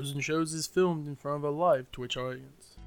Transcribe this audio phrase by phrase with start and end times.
[0.00, 2.78] Bros and Shows is filmed in front of a live Twitch audience.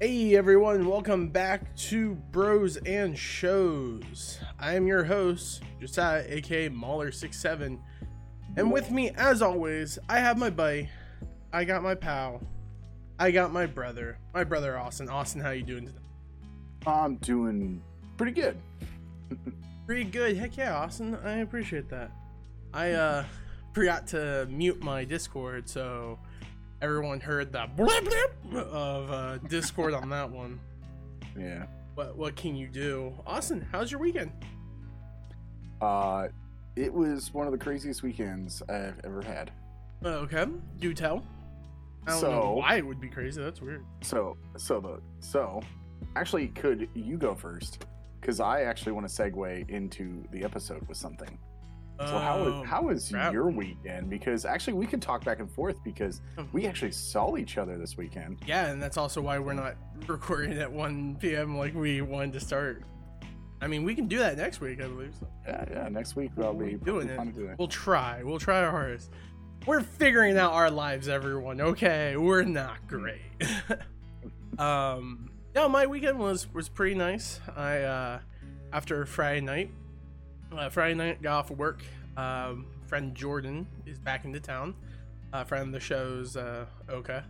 [0.00, 4.38] Hey everyone, welcome back to Bros and Shows.
[4.56, 7.80] I am your host, Josiah, aka Mauler67.
[8.56, 10.88] And with me, as always, I have my buddy,
[11.52, 12.40] I got my pal,
[13.18, 15.08] I got my brother, my brother Austin.
[15.08, 15.98] Austin, how you doing today?
[16.86, 17.82] I'm doing
[18.16, 18.56] pretty good.
[19.86, 20.36] Pretty good.
[20.36, 21.16] Heck yeah, Austin.
[21.24, 22.12] I appreciate that.
[22.72, 23.24] I uh
[23.76, 26.18] forgot to mute my Discord, so
[26.80, 30.58] everyone heard the blip blip of uh, Discord on that one.
[31.38, 31.66] Yeah.
[31.94, 33.66] What what can you do, Austin?
[33.70, 34.32] How's your weekend?
[35.82, 36.28] Uh,
[36.74, 39.50] it was one of the craziest weekends I've ever had.
[40.02, 40.46] Okay,
[40.78, 41.22] do tell.
[42.06, 43.42] I don't know So- why it would be crazy.
[43.42, 43.84] That's weird.
[44.00, 45.60] So, so the so,
[46.14, 47.84] actually, could you go first?
[48.22, 51.38] Because I actually want to segue into the episode with something.
[51.98, 53.32] So how Oh, was how was crap.
[53.32, 54.10] your weekend?
[54.10, 56.20] Because actually, we could talk back and forth because
[56.52, 58.38] we actually saw each other this weekend.
[58.46, 61.56] Yeah, and that's also why we're not recording at 1 p.m.
[61.56, 62.82] like we wanted to start.
[63.62, 65.14] I mean, we can do that next week, I believe.
[65.18, 65.26] So.
[65.48, 65.88] Yeah, yeah.
[65.88, 67.58] Next week we'll be Doing it.
[67.58, 68.22] We'll try.
[68.22, 69.10] We'll try our hardest.
[69.66, 71.60] We're figuring out our lives, everyone.
[71.62, 73.22] Okay, we're not great.
[74.58, 77.40] um, no, my weekend was was pretty nice.
[77.56, 78.20] I uh,
[78.72, 79.70] after Friday night,
[80.58, 81.82] uh, Friday night got off of work.
[82.16, 84.74] Um, friend Jordan is back into town.
[85.32, 87.24] Uh, friend of the show's uh, Oka.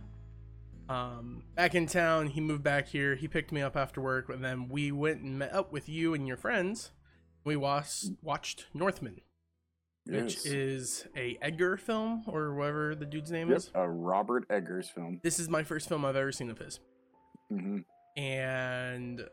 [0.89, 3.15] Um, back in town, he moved back here.
[3.15, 6.13] He picked me up after work, and then we went and met up with you
[6.13, 6.91] and your friends.
[7.43, 9.21] We was, watched Northman
[10.09, 10.45] which Yes.
[10.45, 13.71] is a Edgar film or whatever the dude's name Yep, is.
[13.75, 15.19] a Robert Eggers film.
[15.21, 16.79] This is my first film I've ever seen of his,
[17.49, 17.79] hmm
[18.15, 19.27] and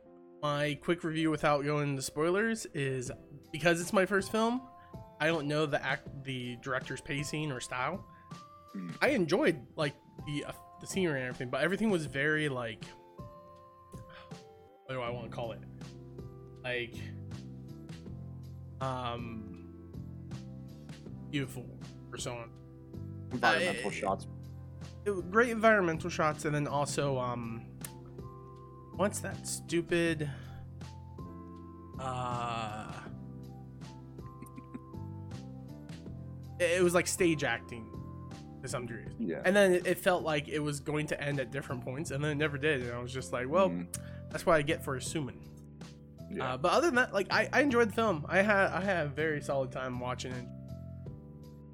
[0.45, 3.11] my quick review without going into spoilers is
[3.51, 4.61] because it's my first film.
[5.19, 8.05] I don't know the act, the director's pacing or style.
[8.77, 8.95] Mm.
[9.01, 9.95] I enjoyed like
[10.27, 10.53] the uh,
[10.83, 12.85] the scenery and everything, but everything was very like
[14.85, 15.61] what do I want to call it?
[16.63, 16.93] Like
[18.83, 19.65] um
[21.31, 21.65] beautiful
[22.13, 22.51] or so on.
[23.33, 24.27] Environmental Uh, shots.
[25.07, 27.65] it great environmental shots and then also um
[28.97, 30.31] what's that stupid
[32.01, 32.93] uh
[36.61, 37.87] it was like stage acting
[38.63, 39.43] to some degree Yeah.
[39.45, 42.31] and then it- felt like it was going to end at different points and then
[42.33, 43.87] it never did and i was just like well Mhm.
[44.31, 45.41] that's what i get for assuming
[46.31, 46.55] yeah.
[46.55, 49.07] uh, but other than that like I, I enjoyed the film i had i had
[49.07, 50.47] a very solid time watching it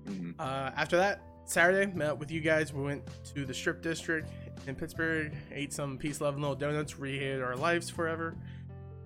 [0.07, 0.35] Mhm.
[0.41, 2.73] uh, after that, Saturday, met up with you guys.
[2.73, 3.03] We went
[3.35, 4.29] to the Strip District
[4.67, 8.37] in Pittsburgh, ate some peace, love, and little donuts, rehated our lives forever,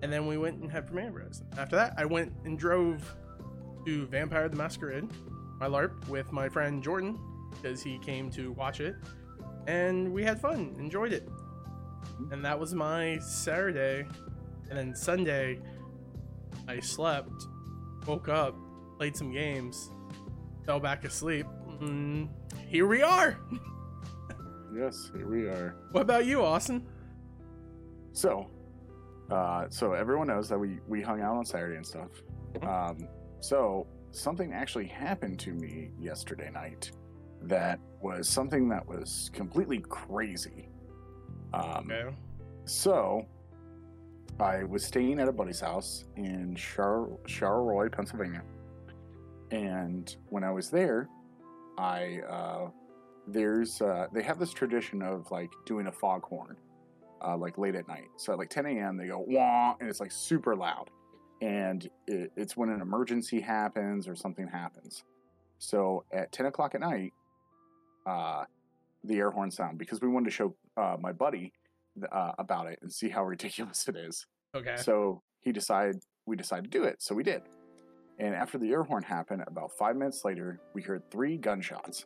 [0.01, 1.43] and then we went and had Premiere Bros.
[1.57, 3.15] After that, I went and drove
[3.85, 5.07] to Vampire the Masquerade,
[5.59, 7.17] my LARP, with my friend Jordan,
[7.51, 8.95] because he came to watch it,
[9.67, 11.27] and we had fun, enjoyed it.
[12.31, 14.05] And that was my Saturday.
[14.69, 15.59] And then Sunday,
[16.67, 17.47] I slept,
[18.05, 18.55] woke up,
[18.97, 19.91] played some games,
[20.65, 21.45] fell back asleep.
[21.81, 22.29] Mm,
[22.67, 23.37] here we are.
[24.75, 25.75] Yes, here we are.
[25.91, 26.85] What about you, Austin?
[28.11, 28.49] So,
[29.31, 32.09] uh, so everyone knows that we we hung out on Saturday and stuff.
[32.61, 33.07] Um,
[33.39, 36.91] so something actually happened to me yesterday night
[37.43, 40.69] that was something that was completely crazy.
[41.53, 42.15] Um, Okay.
[42.65, 43.25] So,
[44.39, 48.41] I was staying at a buddy's house in Char- Charleroi, Pennsylvania,
[49.51, 51.07] and when I was there,
[51.77, 52.69] I uh,
[53.27, 56.57] there's uh, they have this tradition of like doing a foghorn,
[57.25, 58.07] uh, like late at night.
[58.17, 58.97] So at like 10 a.m.
[58.97, 60.89] they go wah, and it's like super loud,
[61.41, 65.03] and it, it's when an emergency happens or something happens.
[65.57, 67.13] So at 10 o'clock at night,
[68.05, 68.43] uh,
[69.03, 71.53] the air horn sound because we wanted to show uh, my buddy
[72.11, 74.25] uh, about it and see how ridiculous it is.
[74.55, 74.75] Okay.
[74.77, 77.01] So he decided we decided to do it.
[77.01, 77.43] So we did.
[78.17, 82.05] And after the air horn happened, about five minutes later, we heard three gunshots.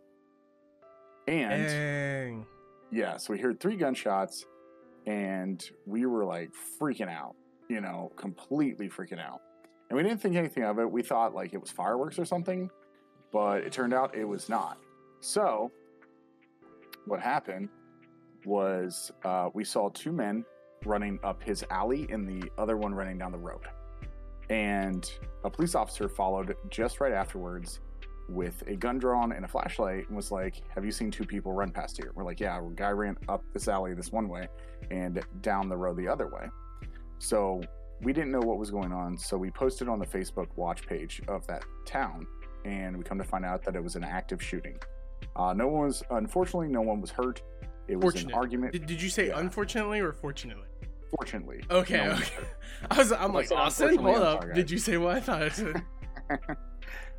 [1.29, 2.45] And Dang.
[2.91, 4.45] yeah, so we heard three gunshots,
[5.05, 6.49] and we were like
[6.81, 7.35] freaking out,
[7.69, 9.41] you know, completely freaking out.
[9.89, 10.89] And we didn't think anything of it.
[10.89, 12.71] We thought like it was fireworks or something,
[13.31, 14.79] but it turned out it was not.
[15.19, 15.71] So
[17.05, 17.69] what happened
[18.45, 20.43] was uh, we saw two men
[20.85, 23.67] running up his alley and the other one running down the road.
[24.49, 25.11] And
[25.43, 27.81] a police officer followed just right afterwards
[28.29, 31.51] with a gun drawn and a flashlight and was like, Have you seen two people
[31.53, 32.11] run past here?
[32.15, 34.47] We're like, Yeah, a guy ran up this alley this one way
[34.91, 36.47] and down the road the other way.
[37.17, 37.61] So
[38.01, 39.17] we didn't know what was going on.
[39.17, 42.25] So we posted on the Facebook watch page of that town
[42.65, 44.77] and we come to find out that it was an active shooting.
[45.35, 47.41] Uh, no one was, unfortunately, no one was hurt.
[47.87, 48.73] It was an argument.
[48.73, 49.39] Did, did you say Yeah.
[49.39, 50.67] unfortunately or fortunately?
[51.17, 52.33] Fortunately, Okay, no okay.
[52.91, 54.53] I was, I'm like, Austin, hold up.
[54.53, 55.83] Did you say what I thought I said?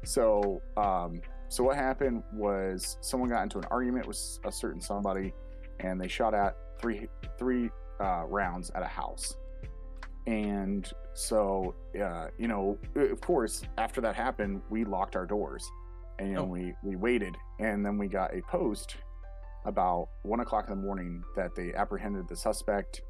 [0.05, 5.33] so, um, so what happened was someone got into an argument with a certain somebody,
[5.81, 7.09] and they shot at three
[7.39, 7.71] three
[8.01, 9.37] uh, rounds at a house.
[10.27, 15.69] And so, uh, you know, of course, after that happened, we locked our doors,
[16.19, 16.45] and you know, Oh.
[16.47, 18.97] we we waited, and then we got a post
[19.67, 23.03] about one o'clock in the morning that they apprehended the suspect,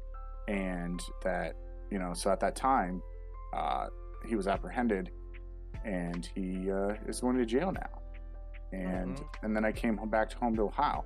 [0.47, 1.55] and that
[1.91, 3.01] you know, so at that time,
[3.53, 3.87] uh,
[4.25, 5.11] he was apprehended,
[5.85, 7.99] and he uh, is going to jail now.
[8.73, 9.43] And Mhm.
[9.43, 11.03] and then I came home back to home to Ohio,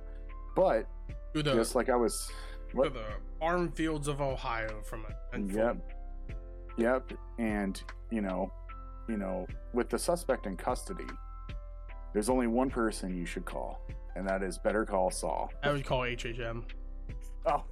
[0.54, 0.86] but
[1.32, 2.30] the, just like I was,
[2.72, 2.94] what?
[2.94, 3.02] the
[3.40, 5.76] farm fields of Ohio from a Yep.
[6.78, 7.12] Yep.
[7.38, 8.52] And you know,
[9.08, 11.06] you know, with the suspect in custody,
[12.12, 13.80] there's only one person you should call,
[14.14, 15.50] and that is Better Call Saul.
[15.62, 16.64] I would call HHM.
[17.46, 17.64] Oh.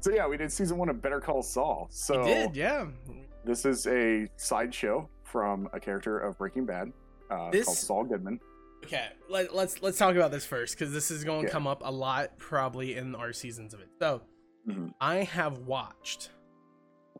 [0.00, 1.88] So yeah, we did season one of Better Call Saul.
[1.90, 2.86] So he did, yeah.
[3.44, 6.92] this is a sideshow from a character of Breaking Bad
[7.30, 8.40] uh, This- called Saul Goodman.
[8.84, 11.52] Okay, let, let's let's talk about this first because this is going to Yeah.
[11.52, 13.88] come up a lot probably in our seasons of it.
[13.98, 14.22] So,
[14.68, 14.94] Mhm.
[15.00, 16.30] I have watched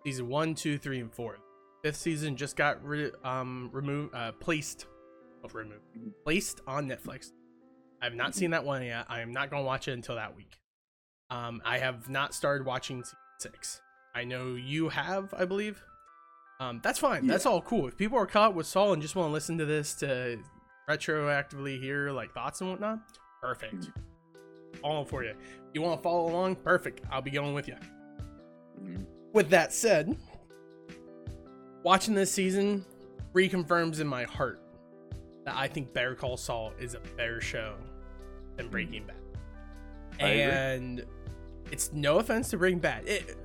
[0.05, 1.39] season one, two, three, and four.
[1.83, 4.87] Fifth season just got re- um removed, uh, placed,
[5.45, 6.13] oh, removed, Mhm.
[6.23, 7.33] placed on Netflix.
[8.01, 9.07] I have not seen that one yet.
[9.09, 10.61] I am not going to watch it until that week.
[11.31, 13.81] Um, I have not started watching season six.
[14.15, 15.83] I know you have, I believe.
[16.61, 17.27] Um, that's fine.
[17.27, 17.87] That's all cool.
[17.87, 20.39] If people are caught with Saul and just want to listen to this to
[20.89, 22.99] retroactively hear like thoughts and whatnot,
[23.41, 23.91] perfect.
[24.83, 25.35] All for you.
[25.73, 26.57] You want to follow along?
[26.57, 27.03] Perfect.
[27.11, 27.77] I'll be going with you.
[28.81, 29.07] Mhm.
[29.33, 30.17] With that said,
[31.85, 32.85] watching this season
[33.35, 34.61] reconfirms in my heart
[35.45, 37.77] that I think Better Call Saul is a better show
[38.57, 39.17] than Breaking Bad.
[40.21, 40.43] I agree.
[40.43, 41.05] And
[41.71, 43.07] it's no offense to Breaking Bad.
[43.07, 43.37] It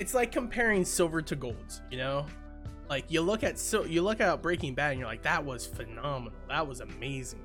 [0.00, 2.26] it's like comparing silver to gold, you know?
[2.88, 5.66] Like you look at so you look at Breaking Bad and you're like, that was
[5.66, 6.38] phenomenal.
[6.48, 7.44] That was amazing.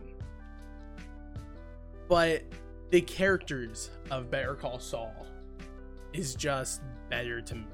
[2.08, 2.44] But
[2.92, 5.26] the characters of Better Call Saul
[6.14, 7.66] is just better to me.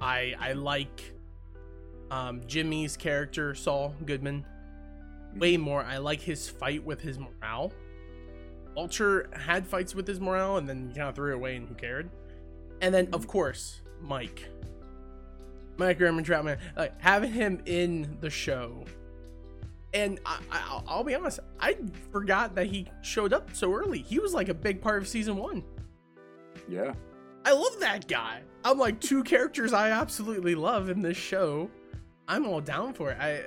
[0.00, 1.14] I I like
[2.10, 4.44] um, Jimmy's character Saul Goodman
[5.36, 5.82] way more.
[5.82, 7.72] I like his fight with his morale.
[8.74, 11.74] Walter had fights with his morale and then kind of threw it away and who
[11.74, 12.10] cared.
[12.82, 14.48] And then of course Mike,
[15.76, 18.84] Mike Ehrmantraut, like having him in the show.
[19.94, 21.76] And I, I, I'll- I'll be honest, I
[22.12, 23.98] forgot that he showed up so early.
[24.00, 25.62] He was like a big part of season one.
[26.68, 26.92] Yeah.
[27.44, 28.42] I love that guy.
[28.64, 31.70] I'm like two characters I absolutely love in this show.
[32.28, 33.18] I'm all down for it.
[33.20, 33.44] I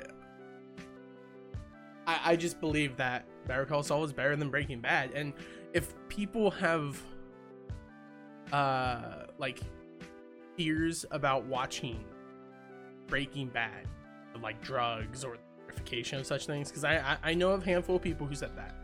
[2.07, 5.11] I, I just believe that Better Call Saul is better than Breaking Bad.
[5.13, 5.33] And
[5.73, 6.99] if people have
[8.51, 9.59] uh like
[10.55, 12.03] fears about watching
[13.09, 13.88] Breaking Bad,
[14.41, 17.97] like drugs or glorification of such things, because I, I I know of a handful
[17.97, 18.75] of people who said that.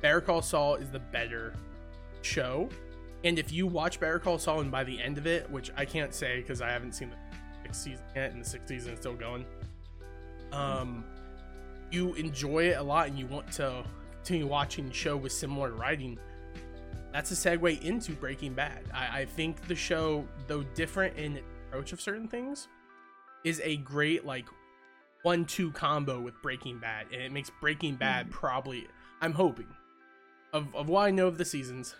[0.00, 1.54] Better Call Saul is the better
[2.22, 2.68] show.
[3.24, 5.84] And if you watch Better Call Saul and by the end of it, which I
[5.84, 7.16] can't say because I haven't seen the
[7.64, 9.44] sixth season yet, and the sixth season is still going,
[10.52, 11.04] um,
[11.90, 15.72] you enjoy it a lot and you want to continue watching the show with similar
[15.72, 16.16] writing,
[17.12, 18.84] that's a segue into Breaking Bad.
[18.94, 22.68] I, I think the show, though different in approach of certain things,
[23.48, 24.46] is a great like
[25.22, 28.86] one-two combo with Breaking Bad, and it makes Breaking Bad probably.
[29.20, 29.66] I'm hoping,
[30.52, 31.94] of of what I know of the seasons,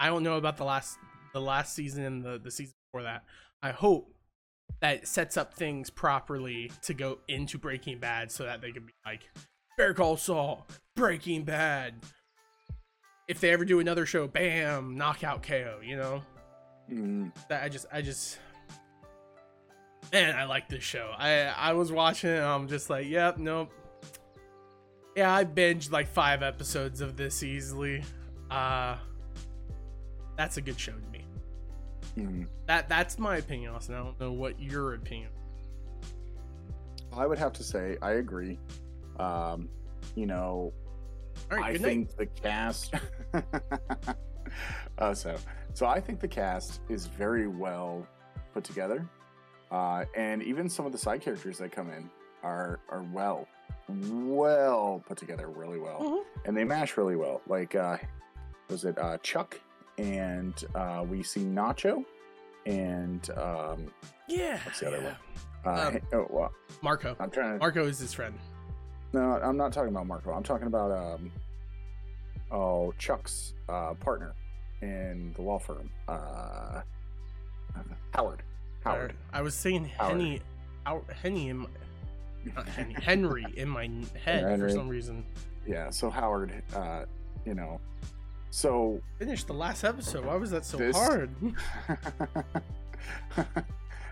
[0.00, 0.98] I don't know about the last
[1.34, 3.24] the last season and the the season before that.
[3.62, 4.14] I hope
[4.80, 8.92] that sets up things properly to go into Breaking Bad so that they can be
[9.04, 9.28] like
[9.76, 10.66] Better Call Saul,
[10.96, 11.94] Breaking Bad.
[13.28, 16.22] If they ever do another show, bam, knockout KO, you know?
[16.90, 17.30] Mm.
[17.50, 18.38] That I just I just
[20.12, 21.12] Man, I like this show.
[21.16, 23.70] I I was watching it and I'm just like, yep, nope.
[25.16, 28.02] Yeah, I binged like five episodes of this easily.
[28.50, 28.96] Uh
[30.36, 31.24] that's a good show to me.
[32.16, 32.46] Mm.
[32.66, 33.94] That that's my opinion, Austin.
[33.94, 35.30] I don't know what your opinion.
[37.12, 38.58] I would have to say I agree.
[39.18, 39.68] Um,
[40.14, 40.72] you know,
[41.50, 41.88] right, I good night.
[41.88, 42.94] think the cast.
[44.98, 45.36] uh, so,
[45.74, 48.06] so I think the cast is very well
[48.54, 49.08] put together,
[49.70, 52.08] uh, and even some of the side characters that come in
[52.42, 53.46] are are well,
[53.88, 56.24] well put together, really well, Mhm.
[56.46, 57.40] and they mash really well.
[57.46, 57.98] Like, uh,
[58.68, 59.60] was it uh, Chuck
[59.98, 62.04] and uh, we see Nacho,
[62.66, 63.92] and um,
[64.28, 64.58] Yeah.
[64.64, 65.70] What's the other yeah.
[65.70, 67.16] uh, Um, oh, well, Marco.
[67.18, 67.58] I'm trying to.
[67.58, 68.34] Marco is his friend.
[69.12, 70.30] No, I'm not talking about Marco.
[70.32, 71.32] I'm talking about um,
[72.50, 74.34] oh Chuck's uh, partner
[74.82, 76.82] in the law firm, uh,
[78.14, 78.42] Howard.
[78.96, 79.14] Howard.
[79.32, 80.12] I was saying Howard.
[80.12, 80.40] Henny,
[80.86, 81.66] out Henny in my,
[82.76, 83.90] Henny, Henry in my
[84.24, 85.24] head for some reason.
[85.66, 85.90] Yeah.
[85.90, 87.04] So Howard, uh,
[87.44, 87.80] you know,
[88.50, 90.24] so Finished the last episode.
[90.24, 91.30] Why was that so This- hard?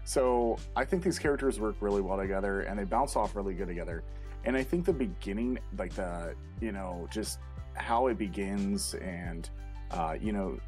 [0.04, 3.68] so I think these characters work really well together and they bounce off really good
[3.68, 4.02] together.
[4.45, 7.38] And I think the beginning, like the, you know, just
[7.75, 9.49] how it begins and,
[9.90, 10.59] uh, you know,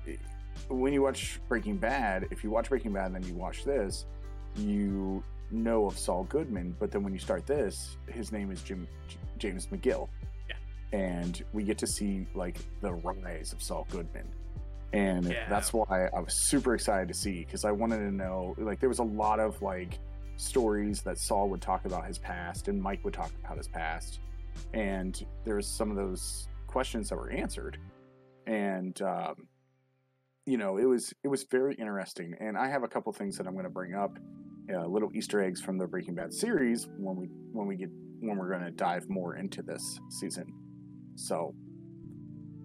[0.69, 4.07] when you watch Breaking Bad, if you watch Breaking Bad and then you watch this,
[4.57, 8.87] you know of Saul Goodman, but then when you start this, his name is Jim
[9.09, 10.09] J- James McGill.
[10.49, 10.99] Yeah.
[10.99, 14.29] And we get to see like the rise of Saul Goodman.
[14.93, 15.49] And Yeah.
[15.49, 18.89] that's why I was super excited to see because I wanted to know like there
[18.89, 19.99] was a lot of like
[20.37, 24.21] stories that Saul would talk about his past and Mike would talk about his past.
[24.75, 27.79] And there's some of those questions that were answered.
[28.47, 29.48] And um,
[30.49, 32.35] you know, it was it was very interesting.
[32.41, 34.19] And I have a couple things that I'm going to bring up,
[34.75, 37.91] uh, little Easter eggs from the Breaking Bad series when we when we get
[38.21, 40.47] when we're going to dive more into this season.
[41.17, 41.55] So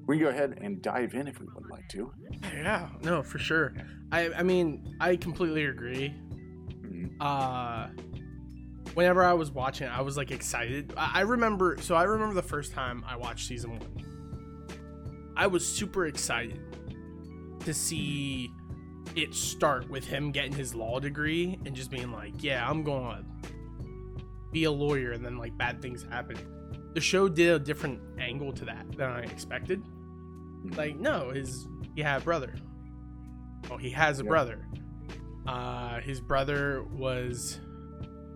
[0.08, 2.12] we can go ahead and dive in if we would like to.
[2.56, 3.74] yeah, no, for sure.
[4.14, 6.14] I I mean, I completely agree.
[6.84, 7.12] Mhm.
[7.20, 7.88] uh
[8.94, 10.94] whenever I was watching I was like excited.
[10.96, 15.34] I, I remember so I remember the first time I watched season one.
[15.36, 16.60] I was super excited
[17.66, 18.52] to see
[19.16, 23.24] it start with him getting his law degree and just being like, Yeah, I'm gonna
[24.52, 26.38] be a lawyer and then like bad things happen.
[26.94, 29.84] The show did a different angle to that than I expected.
[30.78, 32.56] Like, no, his he had a brother.
[33.72, 34.30] Oh, he has a Yeah.
[34.30, 34.68] brother.
[35.46, 37.60] Uh, his brother was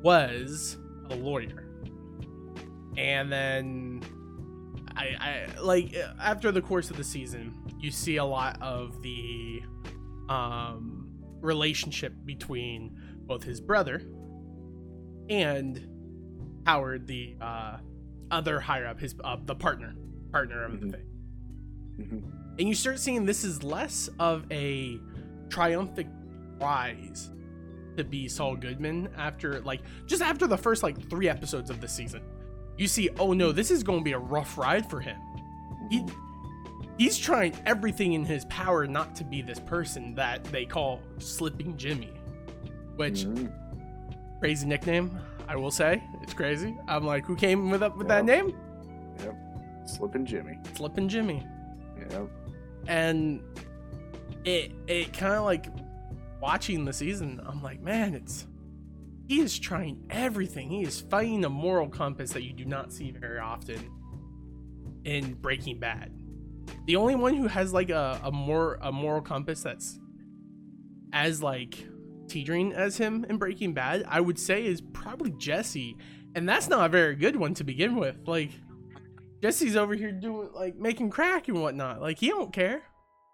[0.04, 0.78] was
[1.10, 1.70] a lawyer,
[2.98, 4.02] and then
[4.96, 9.62] I, I like after the course of the season, you see a lot of the
[10.30, 11.10] um
[11.42, 14.02] relationship between both his brother
[15.30, 15.88] and
[16.66, 17.78] Howard, the uh,
[18.32, 19.96] other higher up, his uh, the partner
[20.32, 20.92] partner of the Mhm.
[20.92, 21.06] thing
[22.00, 22.60] Mhm.
[22.60, 25.00] and you start seeing this is less of a
[25.50, 26.10] triumphant
[26.60, 27.32] rise
[27.96, 31.88] to be Saul Goodman after like just after the first like three episodes of the
[31.88, 32.22] season.
[32.78, 35.18] You see, oh no, this is going to be a rough ride for him.
[35.90, 36.06] He
[36.98, 41.77] he's trying everything in his power not to be this person that they call Slipping
[41.77, 42.12] Jimmy,
[42.96, 43.51] which Mhm.
[44.39, 45.18] crazy nickname.
[45.48, 46.75] I will say it's crazy.
[46.88, 48.42] I'm like, who came with up with that Yeah.
[48.44, 48.56] name?
[49.86, 50.58] Slipping Jimmy.
[50.75, 51.46] Slipping Jimmy.
[52.12, 52.30] Yep.
[52.88, 53.42] and
[54.46, 55.68] it it kind of like
[56.39, 58.48] watching the season i'm like man it's
[59.27, 63.12] he is trying everything he is fighting a moral compass that you do not see
[63.12, 63.89] very often
[65.04, 66.12] in breaking bad
[66.86, 70.00] the only one who has like a, a more a moral compass that's
[71.14, 71.88] as like
[72.28, 75.96] teetering as him in breaking bad i would say is probably jesse
[76.36, 78.52] and that's not a very good one to begin with like
[79.42, 82.82] jesse's over here doing like making crack and whatnot like he don't care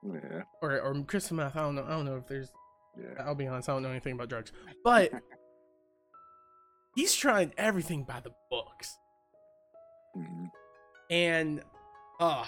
[0.06, 0.44] Yeah.
[0.62, 1.56] or or crystal meth.
[1.56, 1.86] I don't know.
[1.86, 2.52] I don't know if there's.
[3.00, 3.24] Yeah.
[3.26, 3.70] I'll be honest.
[3.70, 4.52] I don't know anything about drugs,
[4.84, 5.12] but
[6.96, 8.96] he's trying everything by the books.
[10.18, 10.52] Mhm.
[11.10, 11.62] And,
[12.20, 12.46] oh,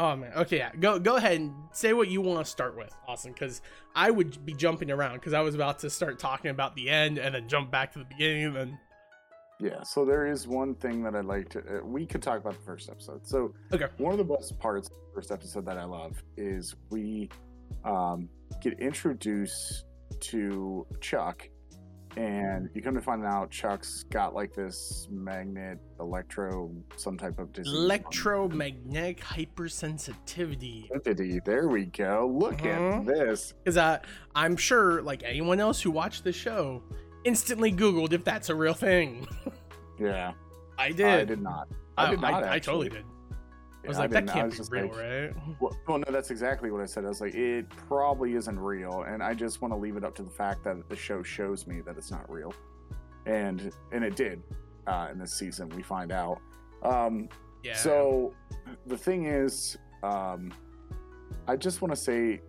[0.00, 0.32] oh man.
[0.34, 0.70] Okay, yeah.
[0.78, 3.60] Go go ahead and say what you want to start with, Austin, because
[3.94, 7.18] I would be jumping around because I was about to start talking about the end
[7.18, 8.78] and then jump back to the beginning and then.
[9.62, 11.58] Yeah, so there is one thing that I'd like to.
[11.60, 13.26] Uh, we could talk about the first episode.
[13.26, 13.88] So, Okay.
[13.98, 17.28] one of the best parts of the first episode that I love is we
[17.84, 18.30] um,
[18.62, 19.84] get introduced
[20.20, 21.46] to Chuck,
[22.16, 27.52] and you come to find out Chuck's got like this magnet, electro, some type of
[27.52, 27.72] disease.
[27.72, 31.44] Electromagnetic hypersensitivity.
[31.44, 32.34] There we go.
[32.38, 33.00] Look Mhm.
[33.00, 33.54] at this.
[33.64, 33.98] Because uh,
[34.34, 36.82] I'm sure, like anyone else who watched the show,
[37.24, 39.26] instantly Googled if that's a real thing.
[39.98, 40.32] Yeah,
[40.78, 41.06] I did.
[41.06, 41.68] I did not.
[41.98, 42.42] I I, did not.
[42.42, 43.04] I, I totally did.
[43.82, 45.32] I Yeah, was like, that can't be real, like, right?
[45.60, 47.04] Well, well, no, that's exactly what I said.
[47.04, 50.14] I was like, it probably isn't real, and I just want to leave it up
[50.16, 52.52] to the fact that the show shows me that it's not real,
[53.26, 54.42] and and it did
[54.86, 55.68] uh, in this season.
[55.70, 56.38] We find out.
[56.82, 57.28] Um,
[57.62, 57.74] Yeah.
[57.74, 58.34] So
[58.86, 60.52] the thing is, um,
[61.46, 62.40] I just want to say,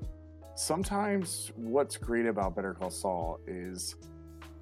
[0.56, 3.96] sometimes what's great about Better Call Saul is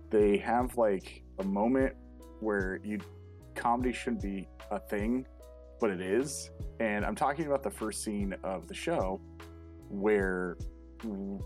[0.10, 1.96] they have like a moment
[2.40, 3.00] where you
[3.56, 5.28] comedy shouldn't be a thing,
[5.80, 6.50] but it is.
[6.80, 9.20] And I'm talking about the first scene of the show
[9.90, 10.58] where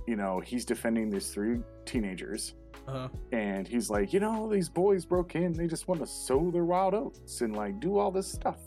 [0.08, 2.56] you know he's defending these three teenagers
[2.88, 6.52] uh, and he's like, you know, these boys broke in, they just want to sow
[6.52, 8.58] their wild oats and like do all this stuff.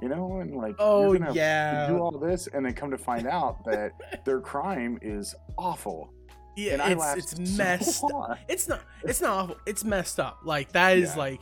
[0.00, 3.64] you know, and like, Oh yeah, do all this, and then come to find out
[3.64, 6.12] that their crime is awful.
[6.56, 6.74] yeah.
[6.88, 8.04] and It's it's messed.
[8.12, 8.38] hard.
[8.48, 8.82] It's not.
[9.02, 9.56] It's not awful.
[9.66, 10.38] It's messed up.
[10.44, 11.18] Like that is Yeah.
[11.18, 11.40] like,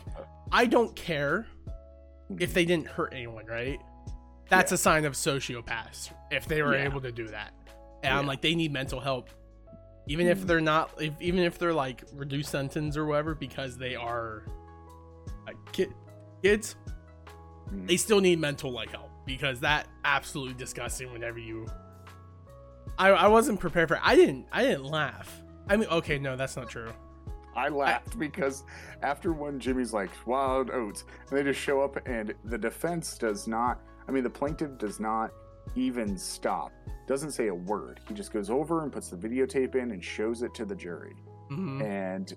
[0.51, 1.47] I don't care
[2.39, 3.47] if they didn't hurt anyone.
[3.47, 3.81] Right.
[4.49, 4.77] That's Yeah.
[4.77, 6.85] a sign of sociopaths if they were Yeah.
[6.85, 7.53] able to do that.
[8.03, 9.31] And I'm like, they need mental help,
[10.07, 10.47] even if Mhm.
[10.47, 10.91] they're not.
[11.03, 14.45] If, even if they're like reduced sentence or whatever, because they are
[15.47, 15.93] like kid,
[16.43, 16.77] kids.
[17.71, 17.89] Mhm.
[17.89, 21.67] they still need mental like help because that absolutely disgusting whenever you
[22.97, 24.01] I, I wasn't prepared for it.
[24.05, 25.43] I didn't I didn't laugh.
[25.69, 26.93] I mean okay, no, that's not true.
[27.57, 28.65] I laughed because
[29.03, 33.49] after one, Jimmy's like wild oats, and they just show up, and the defense does
[33.49, 33.81] not.
[34.09, 35.31] I mean, the plaintiff does not
[35.75, 36.73] even stop.
[37.07, 38.01] Doesn't say a word.
[38.09, 41.15] He just goes over and puts the videotape in and shows it to the jury.
[41.51, 41.83] Mhm.
[41.83, 42.33] And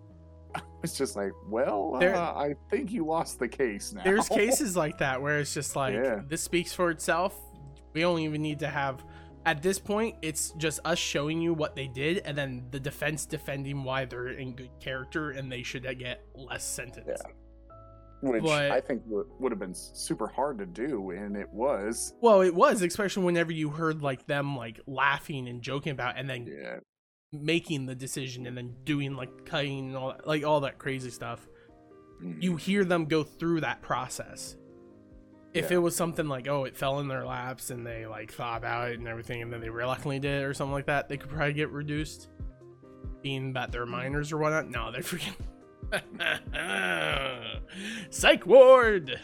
[0.83, 4.03] it's just like, well, There- uh, I think you lost the case now.
[4.03, 6.21] There's cases like that where it's just like Yeah.
[6.27, 7.35] this speaks for itself.
[7.93, 9.03] We don't even need to have
[9.45, 13.25] at this point it's just us showing you what they did and then the defense
[13.25, 17.07] defending why they're in good character and they should get less sentence.
[17.07, 17.31] Yeah.
[18.21, 22.13] which but- I think would, would have been super hard to do, and it was.
[22.21, 26.29] Well, it was, especially whenever you heard like them like laughing and joking about and
[26.29, 26.79] then Yeah,
[27.31, 31.09] making the decision and then doing like cutting and all that, like all that crazy
[31.11, 31.47] stuff.
[32.21, 32.43] Mhm.
[32.43, 34.57] You hear them go through that process.
[35.53, 35.77] If Yeah.
[35.77, 38.91] it was something like, oh, it fell in their laps and they like thought about
[38.91, 41.29] it and everything, and then they reluctantly did it or something like that, they could
[41.29, 42.29] probably get reduced.
[43.21, 45.35] Being that they're minors or whatnot, no, they're freaking
[48.09, 49.19] psych ward.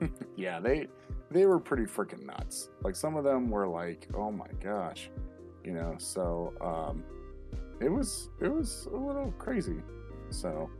[0.36, 0.88] yeah, they
[1.30, 2.70] they were pretty freaking nuts.
[2.82, 5.10] Like some of them were like, oh my gosh,
[5.64, 5.94] you know.
[5.98, 7.02] So um,
[7.80, 9.80] it was it was a little crazy.
[10.30, 10.70] So.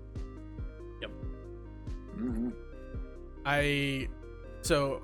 [1.01, 1.11] Yep.
[2.17, 2.51] hmm
[3.45, 4.09] I
[4.63, 5.03] so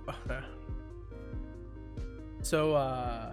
[2.43, 3.33] so uh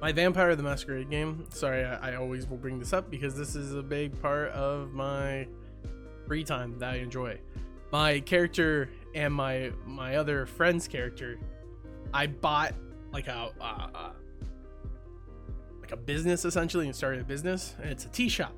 [0.00, 1.44] my Vampire the Masquerade game.
[1.50, 4.92] Sorry, I, I always will bring this up because this is a big part of
[4.92, 5.48] my
[6.26, 7.38] free time that I enjoy.
[7.90, 11.38] My character and my my other friend's character,
[12.14, 12.74] I bought
[13.12, 14.12] like a uh, uh,
[15.80, 18.54] like a business essentially and started a business, and it's a tea shop.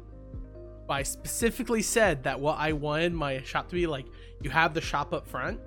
[0.88, 4.06] I specifically said that what I wanted my shop to be like
[4.42, 5.60] you have the shop up front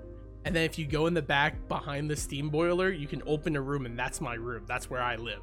[0.44, 3.56] and then if you go in the back behind the steam boiler you can open
[3.56, 4.64] a room and that's my room.
[4.66, 5.42] That's where i live.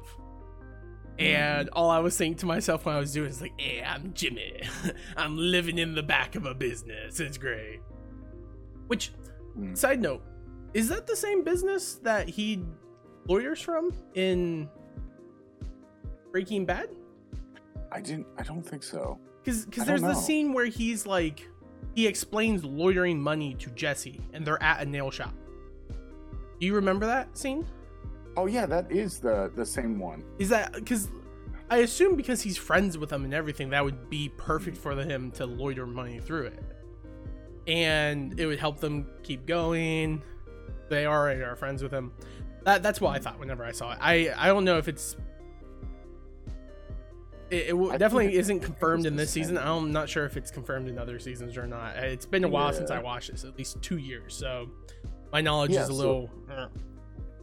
[1.18, 4.12] And all i was saying to myself when i was doing is like hey i'm
[4.14, 4.62] jimmy.
[5.16, 7.20] I'm living in the back of a business.
[7.20, 7.80] It's great.
[8.86, 9.12] Which
[9.58, 9.76] Mm.
[9.76, 10.22] side note
[10.72, 12.64] is that the same business that he
[13.28, 14.66] lawyers from in
[16.30, 16.88] breaking bad?
[17.90, 18.26] I didn't.
[18.38, 19.18] I don't think so.
[19.44, 21.46] Because because there's the scene where he's like,
[21.94, 25.34] he explains lawyering money to Jesse, and they're at a nail shop.
[26.60, 27.66] Do you remember that scene?
[28.36, 30.24] Oh yeah, that is the the same one.
[30.38, 31.08] Is that because
[31.70, 35.30] I assume because he's friends with them and everything, that would be perfect for him
[35.32, 36.62] to loiter money through it,
[37.66, 40.22] and it would help them keep going.
[40.88, 42.12] They already are friends with him.
[42.64, 43.98] That that's what I thought whenever I saw it.
[44.00, 45.16] I I don't know if it's.
[47.52, 49.58] It, it definitely isn't confirmed in this season.
[49.58, 51.96] I'm not sure if it's confirmed in other seasons or not.
[51.96, 54.34] It's been a while since I watched this, at least two years.
[54.34, 54.70] So
[55.32, 56.30] my knowledge Yeah, is a so- little.
[56.50, 56.68] uh,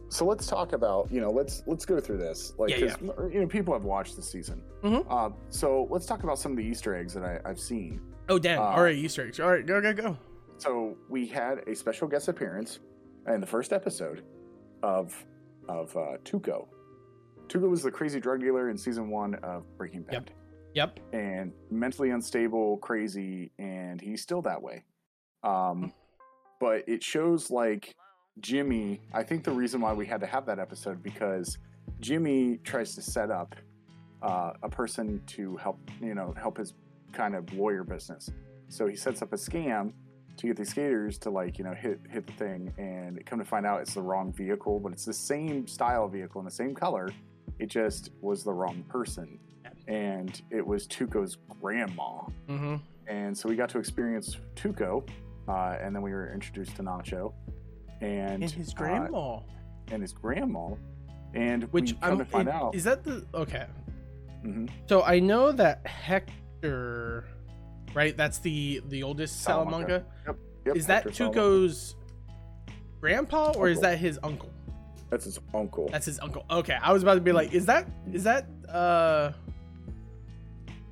[0.08, 2.96] So let's talk about you know let's let's go through this like Yeah,
[3.32, 4.60] you know people have watched the season.
[4.82, 5.06] Mhm.
[5.08, 8.00] Uh, so let's talk about some of the Easter eggs that I, I've seen.
[8.28, 8.58] Oh damn!
[8.58, 9.38] Uh, All right, Easter eggs.
[9.38, 10.16] All right, go go go.
[10.58, 12.80] So we had a special guest appearance
[13.28, 14.24] in the first episode
[14.82, 15.14] of
[15.68, 16.66] of uh, Tuco.
[17.50, 20.30] Tuco was the crazy drug dealer in season one of Breaking Bad, Yep.
[20.74, 21.00] Yep.
[21.12, 24.84] and mentally unstable, crazy, and he's still that way.
[25.42, 25.92] Um,
[26.60, 27.96] but it shows like
[28.40, 29.00] Jimmy.
[29.12, 31.58] I think the reason why we had to have that episode because
[32.00, 33.56] Jimmy tries to set up
[34.22, 36.74] uh, a person to help you know help his
[37.12, 38.30] kind of lawyer business.
[38.68, 39.92] So he sets up a scam
[40.36, 43.44] to get these skaters to like you know hit hit the thing, and come to
[43.44, 46.74] find out it's the wrong vehicle, but it's the same style vehicle and the same
[46.76, 47.10] color.
[47.60, 49.38] It just was the wrong person,
[49.86, 52.22] and it was Tuco's grandma.
[52.48, 52.76] Mm-hmm.
[53.06, 55.06] And so we got to experience Tuco,
[55.46, 57.34] uh, and then we were introduced to Nacho,
[58.00, 59.40] and, And his uh, grandma,
[59.92, 60.70] and his grandma,
[61.34, 62.74] and which I'm to find it- out.
[62.74, 63.66] is that the okay?
[64.44, 64.70] Mhm.
[64.88, 67.26] So I know that Hector,
[67.92, 68.16] right?
[68.16, 70.04] That's the the oldest Salamanca.
[70.24, 70.36] Salamanca.
[70.64, 71.40] Yep, is that Hector Salamanca.
[71.40, 71.96] Tuco's
[73.00, 74.50] grandpa or is that his uncle?
[75.10, 75.88] That's his uncle.
[75.90, 76.44] That's his uncle.
[76.50, 79.32] Okay, I was about to be like, is that is that uh?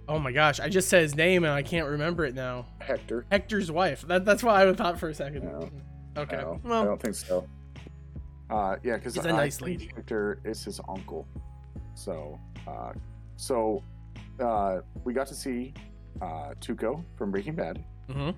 [0.09, 2.67] Oh my gosh, I just said his name and I can't remember it now.
[2.81, 3.27] Hector.
[3.31, 4.03] Hector's wife.
[4.09, 5.45] That, that's what I thought for a second.
[5.45, 5.71] No.
[6.17, 6.43] Okay.
[6.65, 7.47] No, I don't think so.
[8.49, 9.91] Uh, yeah, because She's a nice lady.
[9.95, 11.29] Hector is his uncle.
[11.95, 12.93] So, uh,
[13.37, 13.83] so
[14.41, 15.75] uh, we got to see
[16.23, 17.85] uh, Tuco from Breaking Bad.
[18.09, 18.31] Mm-hmm.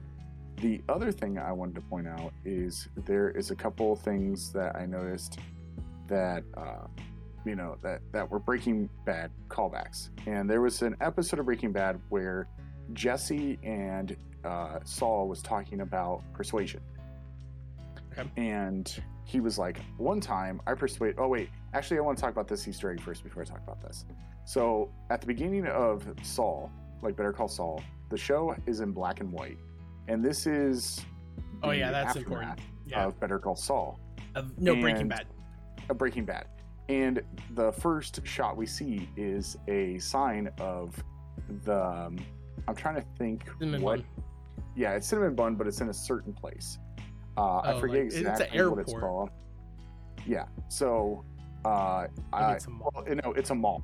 [0.57, 4.75] The other thing I wanted to point out is there is a couple things that
[4.75, 5.39] I noticed
[6.11, 6.87] that uh,
[7.47, 11.73] you know that that were Breaking Bad callbacks, and there was an episode of Breaking
[11.73, 12.47] Bad where
[12.93, 16.81] Jesse and uh, Saul was talking about persuasion,
[18.13, 18.29] Okay.
[18.37, 22.33] and he was like, "One time I persuade." Oh wait, actually, I want to talk
[22.33, 24.05] about this Easter egg first before I talk about this.
[24.45, 26.71] So at the beginning of Saul,
[27.03, 29.59] like Better Call Saul, the show is in black and white,
[30.09, 31.01] and this is
[31.63, 32.59] Oh yeah, that's important.
[32.87, 33.05] Yeah.
[33.07, 34.01] of Better Call Saul
[34.35, 35.27] Of- no Breaking Bad.
[35.91, 36.47] Of Breaking Bad.
[36.89, 37.23] And
[37.55, 40.95] the first shot we see is a sign of
[41.65, 41.85] the.
[41.85, 42.17] um,
[42.69, 43.97] I'm trying to think Cinnamon what.
[43.99, 44.07] bun.
[44.77, 46.79] Yeah, it's cinnamon bun, but it's in a certain place.
[47.37, 49.31] Uh, I Oh, forget like- it's an exactly what it's called.
[50.27, 50.47] Yeah.
[50.69, 51.25] So,
[51.65, 52.93] uh, I, it's a mall.
[52.95, 53.83] well, no, it's a mall.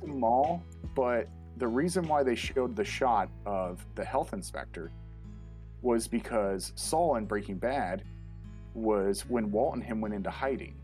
[0.00, 0.62] It's a mall,
[0.94, 4.92] but the reason why they showed the shot of the health inspector
[5.82, 8.04] was because Saul in Breaking Bad
[8.74, 10.76] was when Walt and him went into hiding.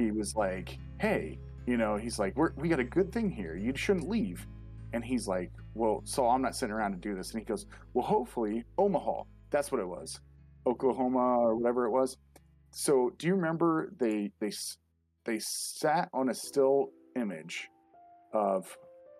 [0.00, 3.56] He was like, "Hey, you know," he's like, We're, "We got a good thing here.
[3.56, 4.46] You shouldn't leave."
[4.92, 7.66] And he's like, "Well, so I'm not sitting around to do this." And he goes,
[7.94, 9.24] "Well, hopefully, Omaha.
[9.50, 10.20] That's what it was,
[10.66, 12.16] Oklahoma or whatever it was."
[12.72, 14.52] So, do you remember they they
[15.24, 17.68] they sat on a still image
[18.32, 18.76] of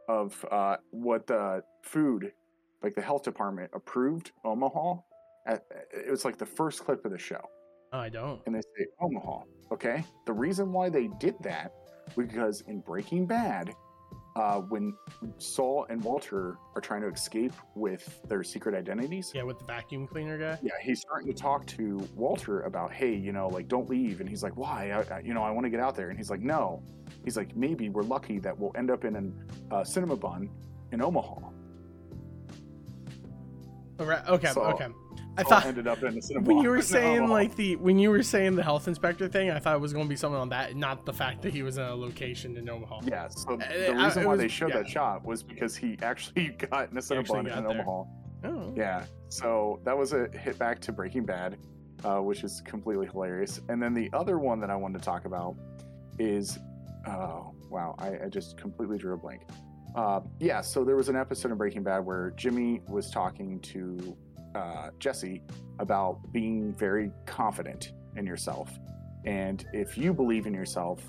[0.09, 2.33] of uh, what the food,
[2.83, 4.95] like the health department approved Omaha.
[5.47, 5.62] At,
[5.93, 7.40] it was like the first clip of the show,
[7.93, 8.40] I don't.
[8.47, 9.43] and they say Omaha.
[9.73, 11.73] Okay, the reason why they did that
[12.17, 13.73] was because in Breaking Bad,
[14.37, 14.95] uh, when
[15.39, 20.07] Saul and Walter are trying to escape with their secret identities, Yeah, with the vacuum
[20.07, 20.59] cleaner guy.
[20.63, 24.29] yeah, he's starting to talk to Walter about, hey, you know, like don't leave, and
[24.29, 24.91] he's like, why?
[24.91, 26.83] I, I, you know, I want to get out there, and he's like, no.
[27.25, 29.15] He's like, maybe we're lucky that we'll end up in
[29.71, 30.49] a uh, Cinnabon
[30.93, 31.37] in Omaha.
[33.99, 34.27] Right.
[34.29, 34.49] Okay.
[34.53, 34.89] So, okay.
[35.40, 37.33] I thought ended up in the cinema when you were saying Omaha.
[37.33, 40.05] like the when you were saying the health inspector thing, I thought it was going
[40.07, 42.68] to be something on that, not the fact that he was in a location in
[42.68, 43.00] Omaha.
[43.05, 44.79] yeah, so Uh, the I- reason it why was- they showed yeah.
[44.79, 47.66] that shot was because he actually got in a cinema actually in there.
[47.83, 48.05] Omaha.
[48.44, 48.72] Oh.
[48.76, 51.59] Yeah, so that was a hit back to Breaking Bad,
[52.05, 53.61] uh, which is completely hilarious.
[53.68, 55.57] And then the other one that I wanted to talk about
[56.18, 56.59] is,
[57.07, 59.42] oh wow, I, I just completely drew a blank.
[59.94, 64.16] Uh, yeah, so there was an episode of Breaking Bad where Jimmy was talking to
[64.55, 65.43] uh, Jesse
[65.79, 68.71] about being very confident in yourself,
[69.25, 71.01] and if you believe in yourself,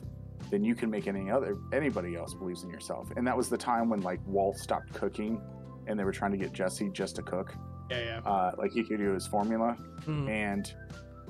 [0.49, 3.09] then you can make any other anybody else believes in yourself.
[3.15, 5.41] And that was the time when like Walt stopped cooking,
[5.87, 7.53] and they were trying to get Jesse just to cook
[7.89, 8.29] Yeah, yeah.
[8.31, 9.75] uh, like he could do his formula.
[10.01, 10.29] Mhm.
[10.29, 10.73] And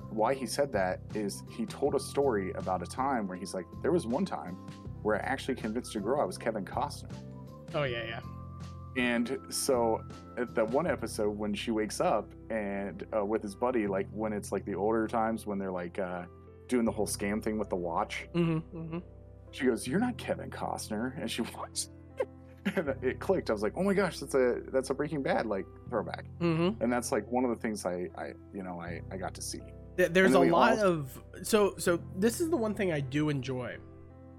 [0.10, 3.66] why he said that is he told a story about a time where he's like,
[3.82, 4.56] there was one time
[5.04, 7.12] where I actually convinced a girl I was Kevin Costner.
[7.74, 8.20] Oh yeah, yeah.
[8.98, 10.02] And so
[10.38, 14.34] at that one episode when she wakes up and uh, with his buddy, like when
[14.34, 16.24] it's like the older times when they're like uh,
[16.68, 18.98] doing the whole scam thing with the watch, Mm-hmm, mm-hmm.
[19.52, 21.90] she goes, "You're not Kevin Costner," and she watched.
[22.76, 23.50] and it clicked.
[23.50, 26.84] I was like, "Oh my gosh, that's a that's a Breaking Bad like throwback." Mm-hmm.
[26.84, 29.42] And that's like one of the things I I you know I I got to
[29.42, 29.62] see.
[29.96, 32.00] There's a lot also- of so so.
[32.18, 33.78] This is the one thing I do enjoy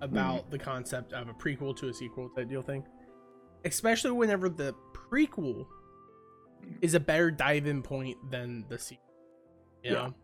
[0.02, 0.50] about Mm-hmm.
[0.50, 2.84] the concept of a prequel to a sequel type deal thing,
[3.64, 5.66] especially whenever the prequel
[6.80, 9.14] is a better dive-in point than the sequel.
[9.82, 9.94] You Yeah.
[9.94, 10.14] know,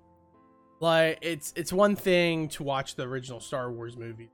[0.80, 4.30] like it's it's one thing to watch the original Star Wars movie.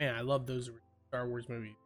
[0.00, 0.70] Man, I love those
[1.08, 1.76] Star Wars movies.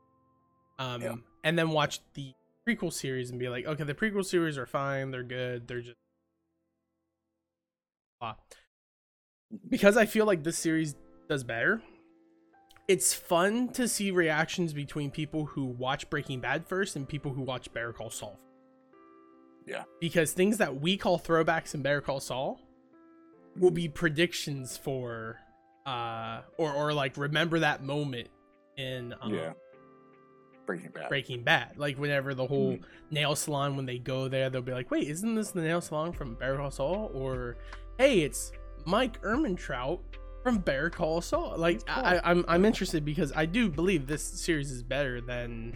[0.79, 1.15] Um, Yeah.
[1.45, 2.33] and then watch the
[2.67, 5.97] prequel series and be like, okay, the prequel series are fine, they're good, they're just
[8.21, 8.37] ah.
[9.69, 10.95] because I feel like this series
[11.29, 11.83] does better.
[12.89, 17.43] It's fun to see reactions between people who watch Breaking Bad first and people who
[17.43, 18.41] watch Better Call Saul.
[19.67, 19.85] Yeah.
[20.01, 22.59] Because things that we call throwbacks in Better Call Saul
[23.57, 25.39] will be predictions for
[25.85, 28.29] uh or or like remember that moment
[28.79, 29.53] in um, yeah.
[30.65, 31.09] Breaking Bad.
[31.11, 31.77] Breaking Bad.
[31.77, 32.79] Like whenever the whole
[33.11, 36.13] nail salon when they go there, they'll be like, "Wait, isn't this the nail salon
[36.13, 37.57] from Better Call Saul?" Or,
[37.99, 38.53] "Hey, it's
[38.85, 40.01] Mike Ehrmantraut
[40.43, 42.05] from Better Call Saul." Like cool.
[42.05, 45.75] I, I'm I'm interested because I do believe this series is better than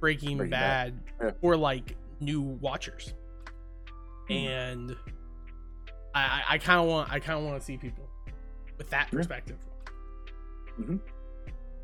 [0.00, 1.36] Breaking, Breaking Bad, Bad.
[1.40, 3.14] For like new watchers.
[4.30, 4.36] Mhm.
[4.46, 4.96] And
[6.14, 8.08] I I- kind of want I kind of want to see people
[8.78, 9.58] with that perspective.